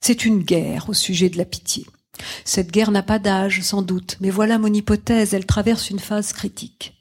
C'est 0.00 0.26
une 0.26 0.42
guerre 0.42 0.90
au 0.90 0.92
sujet 0.92 1.30
de 1.30 1.38
la 1.38 1.46
pitié. 1.46 1.86
Cette 2.44 2.70
guerre 2.70 2.90
n'a 2.90 3.02
pas 3.02 3.18
d'âge, 3.18 3.62
sans 3.62 3.80
doute, 3.80 4.18
mais 4.20 4.30
voilà 4.30 4.58
mon 4.58 4.72
hypothèse, 4.72 5.32
elle 5.32 5.46
traverse 5.46 5.88
une 5.88 5.98
phase 5.98 6.34
critique. 6.34 6.94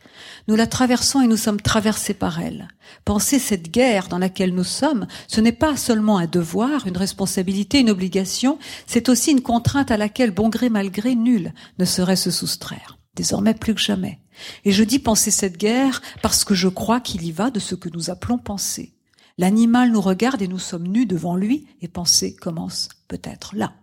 Nous 0.47 0.55
la 0.55 0.67
traversons 0.67 1.21
et 1.21 1.27
nous 1.27 1.38
sommes 1.38 1.62
traversés 1.62 2.13
par 2.13 2.39
elle. 2.39 2.67
Penser 3.05 3.39
cette 3.39 3.71
guerre 3.71 4.07
dans 4.07 4.17
laquelle 4.17 4.53
nous 4.53 4.63
sommes, 4.63 5.07
ce 5.27 5.41
n'est 5.41 5.51
pas 5.51 5.77
seulement 5.77 6.17
un 6.17 6.27
devoir, 6.27 6.88
une 6.88 6.97
responsabilité, 6.97 7.79
une 7.79 7.89
obligation, 7.89 8.59
c'est 8.88 9.09
aussi 9.09 9.31
une 9.31 9.41
contrainte 9.41 9.91
à 9.91 9.97
laquelle, 9.97 10.31
bon 10.31 10.49
gré 10.49 10.69
mal 10.69 10.89
gré, 10.89 11.15
nul 11.15 11.53
ne 11.79 11.86
saurait 11.86 12.15
se 12.15 12.31
soustraire. 12.31 12.97
Désormais 13.15 13.53
plus 13.53 13.75
que 13.75 13.81
jamais. 13.81 14.19
Et 14.65 14.71
je 14.71 14.83
dis 14.83 14.99
penser 14.99 15.31
cette 15.31 15.57
guerre 15.57 16.01
parce 16.21 16.43
que 16.43 16.55
je 16.55 16.67
crois 16.67 16.99
qu'il 16.99 17.23
y 17.23 17.31
va 17.31 17.51
de 17.51 17.59
ce 17.59 17.75
que 17.75 17.89
nous 17.89 18.09
appelons 18.09 18.38
penser. 18.38 18.93
L'animal 19.38 19.91
nous 19.91 20.01
regarde 20.01 20.41
et 20.41 20.47
nous 20.47 20.59
sommes 20.59 20.88
nus 20.88 21.05
devant 21.05 21.36
lui 21.36 21.67
et 21.81 21.88
penser 21.88 22.36
commence 22.36 22.89
peut-être 23.07 23.55
là. 23.55 23.73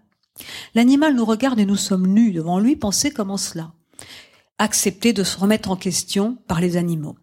L'animal 0.75 1.15
nous 1.15 1.25
regarde 1.25 1.59
et 1.59 1.67
nous 1.67 1.77
sommes 1.77 2.07
nus 2.07 2.33
devant 2.33 2.59
lui, 2.59 2.77
penser 2.77 3.11
commence 3.11 3.55
là. 3.55 3.73
Accepter 4.63 5.15
de 5.15 5.25
se 5.25 5.39
remettre 5.39 5.71
en 5.71 5.77
question 5.77 6.37
par 6.47 6.61
les 6.61 6.77
animaux. 6.77 7.17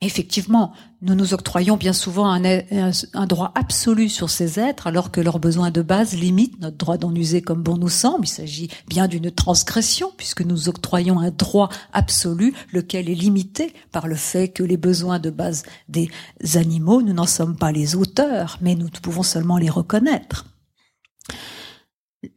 Effectivement, 0.00 0.72
nous 1.00 1.14
nous 1.14 1.32
octroyons 1.32 1.76
bien 1.76 1.92
souvent 1.92 2.26
un, 2.32 3.26
droit 3.26 3.52
absolu 3.54 4.08
sur 4.08 4.30
ces 4.30 4.58
êtres, 4.58 4.88
alors 4.88 5.12
que 5.12 5.20
leurs 5.20 5.38
besoins 5.38 5.70
de 5.70 5.82
base 5.82 6.14
limitent 6.14 6.60
notre 6.60 6.76
droit 6.76 6.96
d'en 6.96 7.14
user 7.14 7.40
comme 7.40 7.62
bon 7.62 7.76
nous 7.76 7.88
semble. 7.88 8.24
Il 8.24 8.30
s'agit 8.30 8.68
bien 8.88 9.06
d'une 9.06 9.30
transgression, 9.30 10.10
puisque 10.16 10.40
nous 10.40 10.68
octroyons 10.68 11.20
un 11.20 11.30
droit 11.30 11.68
absolu, 11.92 12.52
lequel 12.72 13.08
est 13.08 13.14
limité 13.14 13.74
par 13.92 14.08
le 14.08 14.16
fait 14.16 14.48
que 14.48 14.64
les 14.64 14.76
besoins 14.76 15.20
de 15.20 15.30
base 15.30 15.62
des 15.88 16.10
animaux, 16.54 17.00
nous 17.00 17.12
n'en 17.12 17.26
sommes 17.26 17.56
pas 17.56 17.70
les 17.70 17.94
auteurs, 17.94 18.58
mais 18.60 18.74
nous 18.74 18.88
pouvons 18.88 19.22
seulement 19.22 19.58
les 19.58 19.70
reconnaître. 19.70 20.46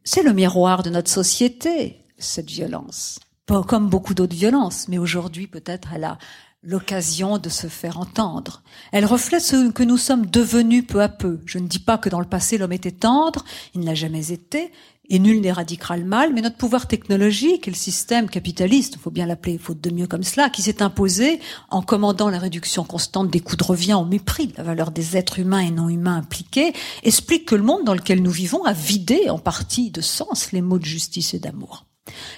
C'est 0.04 0.22
le 0.22 0.34
miroir 0.34 0.84
de 0.84 0.90
notre 0.90 1.10
société, 1.10 2.04
cette 2.18 2.50
violence. 2.50 3.18
Comme 3.46 3.88
beaucoup 3.88 4.12
d'autres 4.12 4.34
violences, 4.34 4.88
mais 4.88 4.98
aujourd'hui 4.98 5.46
peut-être 5.46 5.90
elle 5.94 6.04
a 6.04 6.18
l'occasion 6.64 7.38
de 7.38 7.48
se 7.48 7.68
faire 7.68 7.98
entendre. 7.98 8.62
Elle 8.90 9.06
reflète 9.06 9.42
ce 9.42 9.70
que 9.70 9.84
nous 9.84 9.96
sommes 9.96 10.26
devenus 10.26 10.84
peu 10.84 11.00
à 11.00 11.08
peu. 11.08 11.38
Je 11.46 11.58
ne 11.58 11.68
dis 11.68 11.78
pas 11.78 11.96
que 11.96 12.08
dans 12.08 12.18
le 12.18 12.26
passé 12.26 12.58
l'homme 12.58 12.72
était 12.72 12.90
tendre, 12.90 13.44
il 13.72 13.80
ne 13.82 13.86
l'a 13.86 13.94
jamais 13.94 14.32
été, 14.32 14.72
et 15.08 15.20
nul 15.20 15.40
n'éradiquera 15.40 15.96
le 15.96 16.04
mal, 16.04 16.32
mais 16.34 16.40
notre 16.40 16.56
pouvoir 16.56 16.88
technologique 16.88 17.68
et 17.68 17.70
le 17.70 17.76
système 17.76 18.28
capitaliste, 18.28 18.98
faut 18.98 19.12
bien 19.12 19.26
l'appeler 19.26 19.58
faute 19.58 19.80
de 19.80 19.90
mieux 19.90 20.08
comme 20.08 20.24
cela, 20.24 20.50
qui 20.50 20.62
s'est 20.62 20.82
imposé 20.82 21.38
en 21.70 21.82
commandant 21.82 22.30
la 22.30 22.40
réduction 22.40 22.82
constante 22.82 23.30
des 23.30 23.38
coûts 23.38 23.54
de 23.54 23.62
revient 23.62 23.94
au 23.94 24.04
mépris 24.04 24.48
de 24.48 24.56
la 24.56 24.64
valeur 24.64 24.90
des 24.90 25.16
êtres 25.16 25.38
humains 25.38 25.60
et 25.60 25.70
non 25.70 25.88
humains 25.88 26.16
impliqués, 26.16 26.72
explique 27.04 27.46
que 27.46 27.54
le 27.54 27.62
monde 27.62 27.84
dans 27.84 27.94
lequel 27.94 28.22
nous 28.22 28.30
vivons 28.32 28.64
a 28.64 28.72
vidé 28.72 29.30
en 29.30 29.38
partie 29.38 29.92
de 29.92 30.00
sens 30.00 30.50
les 30.50 30.62
mots 30.62 30.80
de 30.80 30.84
justice 30.84 31.32
et 31.34 31.38
d'amour. 31.38 31.84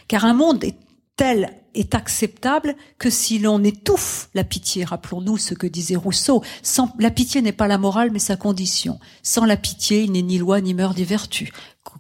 Car 0.07 0.27
un 0.27 0.35
monde 0.35 0.65
est 0.65 0.77
tel 1.19 1.53
est 1.75 1.95
acceptable 1.95 2.75
que 2.99 3.11
si 3.11 3.39
l'on 3.39 3.63
étouffe 3.63 4.31
la 4.35 4.45
pitié. 4.45 4.85
Rappelons-nous 4.85 5.37
ce 5.37 5.53
que 5.53 5.67
disait 5.67 5.97
Rousseau. 5.97 6.43
La 6.99 7.11
pitié 7.11 7.43
n'est 7.43 7.53
pas 7.53 7.69
la 7.69 7.77
morale, 7.77 8.11
mais 8.11 8.19
sa 8.19 8.37
condition. 8.37 8.99
Sans 9.23 9.45
la 9.45 9.59
pitié, 9.59 10.05
il 10.05 10.13
n'est 10.13 10.23
ni 10.23 10.39
loi 10.39 10.63
ni 10.63 10.73
mœurs 10.73 10.97
ni 10.97 11.05
vertu. 11.05 11.53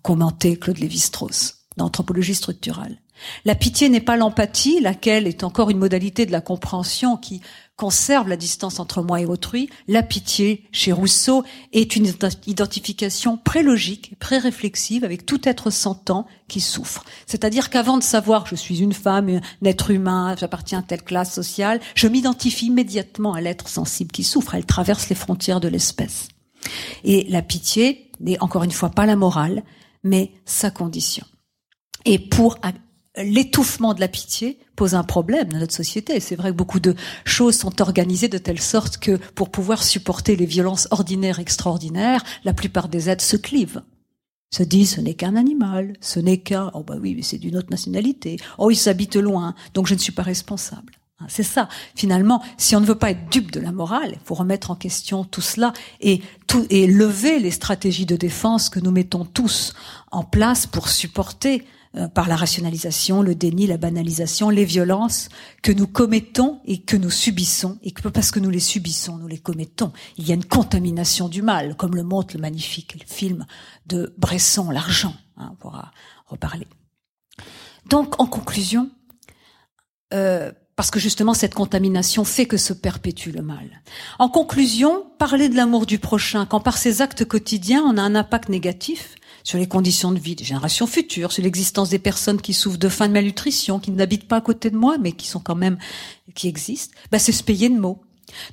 Commentait 0.02 0.56
Claude 0.56 0.78
Lévi-Strauss 0.78 1.56
d'anthropologie 1.76 2.34
structurale. 2.34 2.98
La 3.44 3.54
pitié 3.54 3.88
n'est 3.88 4.00
pas 4.00 4.16
l'empathie, 4.16 4.80
laquelle 4.80 5.26
est 5.26 5.44
encore 5.44 5.70
une 5.70 5.78
modalité 5.78 6.26
de 6.26 6.32
la 6.32 6.40
compréhension 6.40 7.16
qui 7.16 7.40
conserve 7.76 8.28
la 8.28 8.36
distance 8.36 8.80
entre 8.80 9.02
moi 9.02 9.20
et 9.20 9.26
autrui. 9.26 9.70
La 9.86 10.02
pitié, 10.02 10.64
chez 10.72 10.92
Rousseau, 10.92 11.44
est 11.72 11.94
une 11.94 12.12
identification 12.46 13.38
prélogique, 13.38 14.18
pré-réflexive 14.18 15.04
avec 15.04 15.24
tout 15.24 15.48
être 15.48 15.70
sentant 15.70 16.26
qui 16.48 16.60
souffre. 16.60 17.04
C'est-à-dire 17.26 17.70
qu'avant 17.70 17.96
de 17.96 18.02
savoir 18.02 18.44
que 18.44 18.50
je 18.50 18.56
suis 18.56 18.80
une 18.80 18.92
femme, 18.92 19.28
un 19.28 19.66
être 19.66 19.90
humain, 19.90 20.34
j'appartiens 20.38 20.80
à 20.80 20.82
telle 20.82 21.04
classe 21.04 21.32
sociale, 21.32 21.80
je 21.94 22.08
m'identifie 22.08 22.66
immédiatement 22.66 23.34
à 23.34 23.40
l'être 23.40 23.68
sensible 23.68 24.10
qui 24.10 24.24
souffre. 24.24 24.56
Elle 24.56 24.66
traverse 24.66 25.08
les 25.08 25.16
frontières 25.16 25.60
de 25.60 25.68
l'espèce. 25.68 26.28
Et 27.04 27.26
la 27.28 27.42
pitié 27.42 28.10
n'est 28.18 28.42
encore 28.42 28.64
une 28.64 28.72
fois 28.72 28.90
pas 28.90 29.06
la 29.06 29.14
morale, 29.14 29.62
mais 30.02 30.32
sa 30.44 30.72
condition. 30.72 31.24
Et 32.04 32.18
pour 32.18 32.58
l'étouffement 33.22 33.94
de 33.94 34.00
la 34.00 34.08
pitié 34.08 34.58
pose 34.76 34.94
un 34.94 35.04
problème 35.04 35.48
dans 35.48 35.58
notre 35.58 35.74
société. 35.74 36.20
C'est 36.20 36.36
vrai 36.36 36.50
que 36.50 36.56
beaucoup 36.56 36.80
de 36.80 36.94
choses 37.24 37.56
sont 37.56 37.82
organisées 37.82 38.28
de 38.28 38.38
telle 38.38 38.60
sorte 38.60 38.98
que 38.98 39.16
pour 39.34 39.50
pouvoir 39.50 39.82
supporter 39.82 40.36
les 40.36 40.46
violences 40.46 40.88
ordinaires 40.90 41.38
extraordinaires, 41.40 42.24
la 42.44 42.52
plupart 42.52 42.88
des 42.88 43.08
êtres 43.10 43.24
se 43.24 43.36
clivent. 43.36 43.82
Se 44.50 44.62
disent 44.62 44.94
ce 44.94 45.00
n'est 45.00 45.14
qu'un 45.14 45.36
animal, 45.36 45.94
ce 46.00 46.20
n'est 46.20 46.38
qu'un 46.38 46.70
oh 46.72 46.82
bah 46.82 46.96
oui 46.98 47.14
mais 47.14 47.22
c'est 47.22 47.36
d'une 47.36 47.56
autre 47.56 47.70
nationalité, 47.70 48.38
oh 48.56 48.70
il 48.70 48.76
s'habite 48.76 49.16
loin 49.16 49.54
donc 49.74 49.86
je 49.86 49.94
ne 49.94 49.98
suis 49.98 50.12
pas 50.12 50.22
responsable. 50.22 50.94
Hein, 51.20 51.26
c'est 51.28 51.42
ça. 51.42 51.68
Finalement, 51.94 52.42
si 52.56 52.76
on 52.76 52.80
ne 52.80 52.86
veut 52.86 52.94
pas 52.94 53.10
être 53.10 53.28
dupe 53.28 53.50
de 53.50 53.60
la 53.60 53.72
morale, 53.72 54.12
il 54.12 54.20
faut 54.24 54.34
remettre 54.34 54.70
en 54.70 54.76
question 54.76 55.24
tout 55.24 55.40
cela 55.40 55.72
et, 56.00 56.22
tout, 56.46 56.64
et 56.70 56.86
lever 56.86 57.40
les 57.40 57.50
stratégies 57.50 58.06
de 58.06 58.16
défense 58.16 58.68
que 58.68 58.80
nous 58.80 58.92
mettons 58.92 59.24
tous 59.24 59.74
en 60.12 60.22
place 60.22 60.66
pour 60.66 60.88
supporter 60.88 61.64
par 62.06 62.28
la 62.28 62.36
rationalisation, 62.36 63.22
le 63.22 63.34
déni, 63.34 63.66
la 63.66 63.76
banalisation, 63.76 64.50
les 64.50 64.64
violences 64.64 65.28
que 65.62 65.72
nous 65.72 65.86
commettons 65.86 66.60
et 66.64 66.82
que 66.82 66.96
nous 66.96 67.10
subissons, 67.10 67.78
et 67.82 67.90
que 67.90 68.06
parce 68.08 68.30
que 68.30 68.38
nous 68.38 68.50
les 68.50 68.60
subissons, 68.60 69.16
nous 69.16 69.26
les 69.26 69.38
commettons. 69.38 69.92
Il 70.16 70.28
y 70.28 70.30
a 70.30 70.34
une 70.34 70.44
contamination 70.44 71.28
du 71.28 71.42
mal, 71.42 71.76
comme 71.76 71.96
le 71.96 72.04
montre 72.04 72.36
le 72.36 72.40
magnifique 72.40 73.04
film 73.06 73.46
de 73.86 74.14
Bresson, 74.18 74.70
L'argent. 74.70 75.14
Hein, 75.36 75.50
on 75.52 75.56
pourra 75.56 75.92
reparler. 76.26 76.68
Donc, 77.86 78.20
en 78.20 78.26
conclusion, 78.26 78.90
euh, 80.14 80.52
parce 80.78 80.92
que 80.92 81.00
justement 81.00 81.34
cette 81.34 81.54
contamination 81.54 82.22
fait 82.22 82.46
que 82.46 82.56
se 82.56 82.72
perpétue 82.72 83.30
le 83.30 83.42
mal. 83.42 83.82
En 84.20 84.28
conclusion, 84.28 85.04
parler 85.18 85.48
de 85.48 85.56
l'amour 85.56 85.86
du 85.86 85.98
prochain, 85.98 86.46
quand 86.46 86.60
par 86.60 86.78
ses 86.78 87.02
actes 87.02 87.24
quotidiens 87.24 87.82
on 87.82 87.96
a 87.96 88.02
un 88.02 88.14
impact 88.14 88.48
négatif, 88.48 89.16
sur 89.48 89.56
les 89.56 89.66
conditions 89.66 90.12
de 90.12 90.18
vie 90.18 90.34
des 90.34 90.44
générations 90.44 90.86
futures, 90.86 91.32
sur 91.32 91.42
l'existence 91.42 91.88
des 91.88 91.98
personnes 91.98 92.38
qui 92.38 92.52
souffrent 92.52 92.76
de 92.76 92.90
faim 92.90 93.08
de 93.08 93.14
malnutrition, 93.14 93.78
qui 93.78 93.90
n'habitent 93.90 94.28
pas 94.28 94.36
à 94.36 94.40
côté 94.42 94.68
de 94.68 94.76
moi, 94.76 94.98
mais 94.98 95.12
qui 95.12 95.26
sont 95.26 95.40
quand 95.40 95.54
même, 95.54 95.78
qui 96.34 96.48
existent, 96.48 96.94
bah, 97.10 97.18
c'est 97.18 97.32
se 97.32 97.42
payer 97.42 97.70
de 97.70 97.80
mots. 97.80 98.02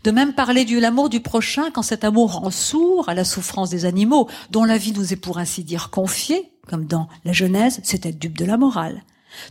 De 0.06 0.12
même 0.12 0.32
parler 0.32 0.64
de 0.64 0.80
l'amour 0.80 1.10
du 1.10 1.20
prochain 1.20 1.70
quand 1.70 1.82
cet 1.82 2.06
amour 2.06 2.36
rend 2.36 2.50
sourd 2.50 3.10
à 3.10 3.14
la 3.14 3.26
souffrance 3.26 3.70
des 3.70 3.84
animaux, 3.84 4.30
dont 4.52 4.64
la 4.64 4.78
vie 4.78 4.94
nous 4.94 5.12
est 5.12 5.18
pour 5.18 5.38
ainsi 5.38 5.66
dire 5.66 5.90
confiée, 5.90 6.50
comme 6.66 6.86
dans 6.86 7.10
la 7.26 7.34
Genèse, 7.34 7.82
c'est 7.84 8.06
être 8.06 8.18
dupe 8.18 8.38
de 8.38 8.46
la 8.46 8.56
morale. 8.56 9.04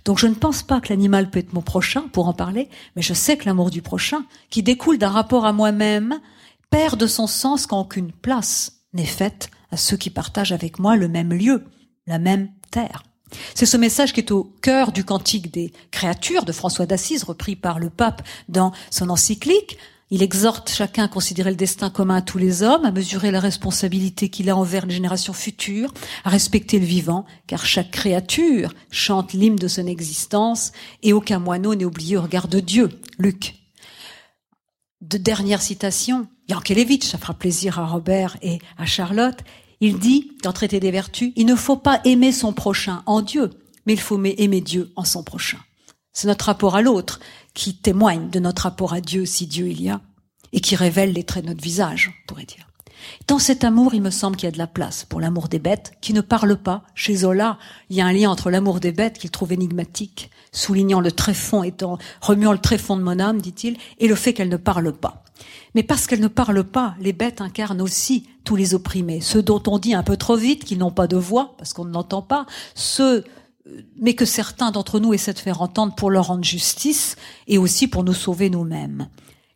Donc 0.06 0.18
je 0.18 0.26
ne 0.26 0.34
pense 0.34 0.62
pas 0.62 0.80
que 0.80 0.88
l'animal 0.88 1.28
peut 1.28 1.40
être 1.40 1.52
mon 1.52 1.60
prochain 1.60 2.08
pour 2.14 2.26
en 2.26 2.32
parler, 2.32 2.70
mais 2.96 3.02
je 3.02 3.12
sais 3.12 3.36
que 3.36 3.44
l'amour 3.44 3.68
du 3.68 3.82
prochain, 3.82 4.24
qui 4.48 4.62
découle 4.62 4.96
d'un 4.96 5.10
rapport 5.10 5.44
à 5.44 5.52
moi-même, 5.52 6.20
perd 6.70 6.98
de 6.98 7.06
son 7.06 7.26
sens 7.26 7.66
quand 7.66 7.82
aucune 7.82 8.12
place 8.12 8.80
n'est 8.94 9.04
faite 9.04 9.50
à 9.74 9.76
ceux 9.76 9.96
qui 9.96 10.10
partagent 10.10 10.52
avec 10.52 10.78
moi 10.78 10.96
le 10.96 11.08
même 11.08 11.32
lieu, 11.32 11.64
la 12.06 12.18
même 12.18 12.48
terre. 12.70 13.02
C'est 13.54 13.66
ce 13.66 13.76
message 13.76 14.12
qui 14.12 14.20
est 14.20 14.30
au 14.30 14.44
cœur 14.62 14.92
du 14.92 15.04
cantique 15.04 15.52
des 15.52 15.72
créatures 15.90 16.44
de 16.44 16.52
François 16.52 16.86
d'Assise, 16.86 17.24
repris 17.24 17.56
par 17.56 17.80
le 17.80 17.90
pape 17.90 18.22
dans 18.48 18.72
son 18.90 19.10
encyclique. 19.10 19.76
Il 20.10 20.22
exhorte 20.22 20.70
chacun 20.70 21.04
à 21.04 21.08
considérer 21.08 21.50
le 21.50 21.56
destin 21.56 21.90
commun 21.90 22.16
à 22.16 22.22
tous 22.22 22.38
les 22.38 22.62
hommes, 22.62 22.84
à 22.84 22.92
mesurer 22.92 23.32
la 23.32 23.40
responsabilité 23.40 24.28
qu'il 24.28 24.48
a 24.48 24.56
envers 24.56 24.86
les 24.86 24.94
générations 24.94 25.32
futures, 25.32 25.92
à 26.22 26.30
respecter 26.30 26.78
le 26.78 26.86
vivant, 26.86 27.24
car 27.48 27.66
chaque 27.66 27.90
créature 27.90 28.72
chante 28.92 29.32
l'hymne 29.32 29.56
de 29.56 29.66
son 29.66 29.88
existence 29.88 30.70
et 31.02 31.12
aucun 31.12 31.40
moineau 31.40 31.74
n'est 31.74 31.84
oublié 31.84 32.16
au 32.16 32.22
regard 32.22 32.46
de 32.46 32.60
Dieu. 32.60 32.90
Luc. 33.18 33.54
De 35.00 35.18
dernière 35.18 35.62
citation, 35.62 36.28
Yankelevitch, 36.48 37.06
ça 37.06 37.18
fera 37.18 37.34
plaisir 37.34 37.78
à 37.78 37.86
Robert 37.86 38.36
et 38.42 38.58
à 38.78 38.86
Charlotte. 38.86 39.38
Il 39.80 39.98
dit, 39.98 40.32
dans 40.42 40.52
Traité 40.52 40.80
des 40.80 40.90
Vertus, 40.90 41.32
il 41.36 41.46
ne 41.46 41.54
faut 41.54 41.76
pas 41.76 42.00
aimer 42.04 42.32
son 42.32 42.52
prochain 42.52 43.02
en 43.06 43.22
Dieu, 43.22 43.50
mais 43.86 43.92
il 43.92 44.00
faut 44.00 44.22
aimer 44.22 44.60
Dieu 44.60 44.92
en 44.96 45.04
son 45.04 45.22
prochain. 45.22 45.58
C'est 46.12 46.28
notre 46.28 46.46
rapport 46.46 46.76
à 46.76 46.82
l'autre 46.82 47.20
qui 47.54 47.74
témoigne 47.74 48.30
de 48.30 48.40
notre 48.40 48.62
rapport 48.62 48.92
à 48.92 49.00
Dieu, 49.00 49.26
si 49.26 49.46
Dieu 49.46 49.68
il 49.68 49.82
y 49.82 49.90
a, 49.90 50.00
et 50.52 50.60
qui 50.60 50.76
révèle 50.76 51.12
les 51.12 51.24
traits 51.24 51.44
de 51.44 51.50
notre 51.50 51.62
visage, 51.62 52.12
on 52.12 52.26
pourrait 52.28 52.46
dire. 52.46 52.68
Dans 53.26 53.38
cet 53.38 53.64
amour, 53.64 53.94
il 53.94 54.02
me 54.02 54.10
semble 54.10 54.36
qu'il 54.36 54.46
y 54.46 54.48
a 54.48 54.52
de 54.52 54.58
la 54.58 54.66
place 54.66 55.04
pour 55.04 55.20
l'amour 55.20 55.48
des 55.48 55.58
bêtes, 55.58 55.92
qui 56.00 56.12
ne 56.12 56.20
parle 56.20 56.56
pas. 56.56 56.84
Chez 56.94 57.16
Zola, 57.16 57.58
il 57.90 57.96
y 57.96 58.00
a 58.00 58.06
un 58.06 58.12
lien 58.12 58.30
entre 58.30 58.50
l'amour 58.50 58.80
des 58.80 58.92
bêtes 58.92 59.18
qu'il 59.18 59.30
trouve 59.30 59.52
énigmatique, 59.52 60.30
soulignant 60.52 61.00
le 61.00 61.12
tréfonds 61.12 61.64
étant, 61.64 61.98
remuant 62.20 62.52
le 62.52 62.58
tréfonds 62.58 62.96
de 62.96 63.02
mon 63.02 63.18
âme, 63.18 63.40
dit-il, 63.40 63.76
et 63.98 64.08
le 64.08 64.14
fait 64.14 64.32
qu'elle 64.32 64.48
ne 64.48 64.56
parle 64.56 64.92
pas. 64.92 65.23
Mais 65.74 65.82
parce 65.82 66.06
qu'elle 66.06 66.20
ne 66.20 66.28
parle 66.28 66.64
pas, 66.64 66.94
les 67.00 67.12
bêtes 67.12 67.40
incarnent 67.40 67.82
aussi 67.82 68.28
tous 68.44 68.56
les 68.56 68.74
opprimés, 68.74 69.20
ceux 69.20 69.42
dont 69.42 69.62
on 69.66 69.78
dit 69.78 69.94
un 69.94 70.02
peu 70.02 70.16
trop 70.16 70.36
vite 70.36 70.64
qu'ils 70.64 70.78
n'ont 70.78 70.90
pas 70.90 71.06
de 71.06 71.16
voix, 71.16 71.54
parce 71.58 71.72
qu'on 71.72 71.84
ne 71.84 71.92
l'entend 71.92 72.22
pas, 72.22 72.46
ceux 72.74 73.24
euh, 73.66 73.80
mais 73.96 74.14
que 74.14 74.24
certains 74.24 74.70
d'entre 74.70 75.00
nous 75.00 75.14
essaient 75.14 75.32
de 75.32 75.38
faire 75.38 75.62
entendre 75.62 75.94
pour 75.94 76.10
leur 76.10 76.26
rendre 76.26 76.44
justice 76.44 77.16
et 77.48 77.58
aussi 77.58 77.88
pour 77.88 78.04
nous 78.04 78.12
sauver 78.12 78.50
nous-mêmes. 78.50 79.08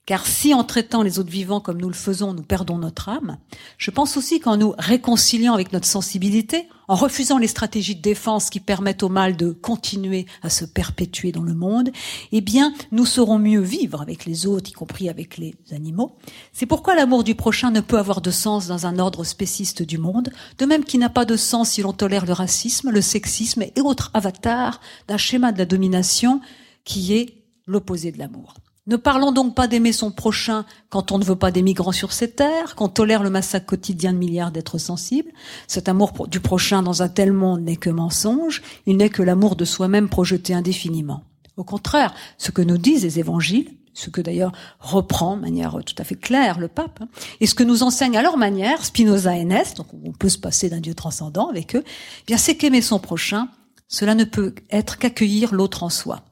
Car 0.09 0.27
si 0.27 0.55
en 0.55 0.65
traitant 0.65 1.03
les 1.03 1.19
autres 1.19 1.29
vivants 1.29 1.61
comme 1.61 1.83
nous 1.83 1.91
le 1.91 1.95
faisons, 1.95 2.33
nous 2.33 2.43
perdons 2.43 2.79
notre 2.79 3.11
âme, 3.11 3.37
je 3.77 3.91
pense 3.91 4.17
aussi 4.17 4.41
qu'en 4.41 4.57
nous 4.57 4.73
réconciliant 4.79 5.53
avec 5.53 5.71
notre 5.75 5.87
sensibilité, 5.87 6.67
en 6.89 6.95
refusant 6.95 7.37
les 7.37 7.47
stratégies 7.47 7.95
de 7.95 8.01
défense 8.01 8.49
qui 8.49 8.59
permettent 8.59 9.03
au 9.03 9.11
mal 9.11 9.37
de 9.37 9.51
continuer 9.51 10.25
à 10.41 10.49
se 10.49 10.65
perpétuer 10.65 11.31
dans 11.31 11.43
le 11.43 11.53
monde, 11.53 11.91
eh 12.33 12.41
bien, 12.41 12.73
nous 12.91 13.05
saurons 13.05 13.39
mieux 13.39 13.61
vivre 13.61 14.01
avec 14.01 14.25
les 14.25 14.47
autres, 14.47 14.71
y 14.71 14.73
compris 14.73 15.11
avec 15.11 15.37
les 15.37 15.55
animaux. 15.73 16.17
C'est 16.55 16.65
pourquoi 16.65 16.95
l'amour 16.95 17.23
du 17.23 17.35
prochain 17.35 17.71
ne 17.71 17.83
peut 17.83 17.99
avoir 17.99 18.23
de 18.23 18.31
sens 18.31 18.67
dans 18.67 18.87
un 18.87 18.99
ordre 18.99 19.25
spéciste 19.25 19.83
du 19.83 19.99
monde, 19.99 20.31
de 20.57 20.65
même 20.65 20.85
qu'il 20.85 21.01
n'a 21.01 21.11
pas 21.11 21.27
de 21.27 21.37
sens 21.37 21.73
si 21.73 21.83
l'on 21.83 21.93
tolère 21.93 22.25
le 22.25 22.33
racisme, 22.33 22.89
le 22.89 23.03
sexisme 23.03 23.61
et 23.61 23.83
autres 23.83 24.11
avatars 24.15 24.81
d'un 25.07 25.19
schéma 25.19 25.53
de 25.53 25.59
la 25.59 25.67
domination 25.67 26.41
qui 26.85 27.13
est 27.13 27.45
l'opposé 27.67 28.11
de 28.11 28.19
l'amour. 28.19 28.55
Ne 28.89 28.97
parlons 28.97 29.33
donc 29.33 29.55
pas 29.55 29.69
d'aimer 29.69 29.93
son 29.93 30.11
prochain 30.11 30.65
quand 30.89 31.13
on 31.13 31.19
ne 31.19 31.25
veut 31.25 31.37
pas 31.37 31.51
des 31.51 31.61
migrants 31.61 31.93
sur 31.93 32.11
ces 32.11 32.31
terres, 32.31 32.75
qu'on 32.75 32.89
tolère 32.89 33.23
le 33.23 33.29
massacre 33.29 33.67
quotidien 33.67 34.15
de 34.15 34.19
milliards 34.19 34.51
d'êtres 34.51 34.79
sensibles. 34.79 35.31
Cet 35.67 35.91
amour 35.91 36.27
du 36.27 36.41
prochain 36.41 36.83
dans 36.83 37.03
un 37.03 37.11
tel 37.11 37.35
monde 37.35 37.61
n'est 37.61 37.77
que 37.77 37.91
mensonge, 37.91 38.63
il 38.87 38.97
n'est 38.97 39.11
que 39.11 39.23
l'amour 39.23 39.57
de 39.57 39.67
soi-même 39.67 40.09
projeté 40.09 40.55
indéfiniment. 40.55 41.23
Au 41.59 41.65
contraire, 41.65 42.15
ce 42.39 42.51
que 42.51 42.63
nous 42.63 42.79
disent 42.79 43.03
les 43.03 43.19
évangiles, 43.19 43.75
ce 43.93 44.09
que 44.09 44.23
d'ailleurs 44.23 44.53
reprend 44.81 45.37
de 45.37 45.43
manière 45.43 45.79
tout 45.85 45.95
à 45.99 46.05
fait 46.05 46.15
claire 46.15 46.59
le 46.59 46.69
pape, 46.69 47.01
hein, 47.03 47.09
et 47.41 47.47
ce 47.47 47.55
que 47.55 47.65
nous 47.65 47.83
enseignent 47.83 48.17
à 48.17 48.23
leur 48.23 48.39
manière 48.39 48.87
Spinoza 48.87 49.37
et 49.37 49.45
Ness, 49.45 49.75
donc 49.75 49.89
on 50.03 50.13
peut 50.13 50.31
se 50.31 50.39
passer 50.39 50.71
d'un 50.71 50.81
Dieu 50.81 50.95
transcendant 50.95 51.51
avec 51.51 51.77
eux, 51.77 51.85
eh 51.85 52.25
bien 52.27 52.39
c'est 52.39 52.57
qu'aimer 52.57 52.81
son 52.81 53.01
prochain, 53.01 53.49
cela 53.87 54.15
ne 54.15 54.25
peut 54.25 54.55
être 54.71 54.97
qu'accueillir 54.97 55.53
l'autre 55.53 55.83
en 55.83 55.91
soi. 55.91 56.23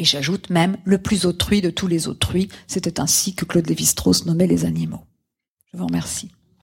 Et 0.00 0.04
j'ajoute 0.04 0.48
même 0.48 0.78
le 0.84 0.96
plus 0.96 1.26
autrui 1.26 1.60
de 1.60 1.68
tous 1.68 1.86
les 1.86 2.08
autrui. 2.08 2.48
C'était 2.66 3.00
ainsi 3.00 3.34
que 3.34 3.44
Claude 3.44 3.66
Lévi-Strauss 3.66 4.24
nommait 4.24 4.46
les 4.46 4.64
animaux. 4.64 5.04
Je 5.70 5.76
vous 5.76 5.86
remercie. 5.86 6.30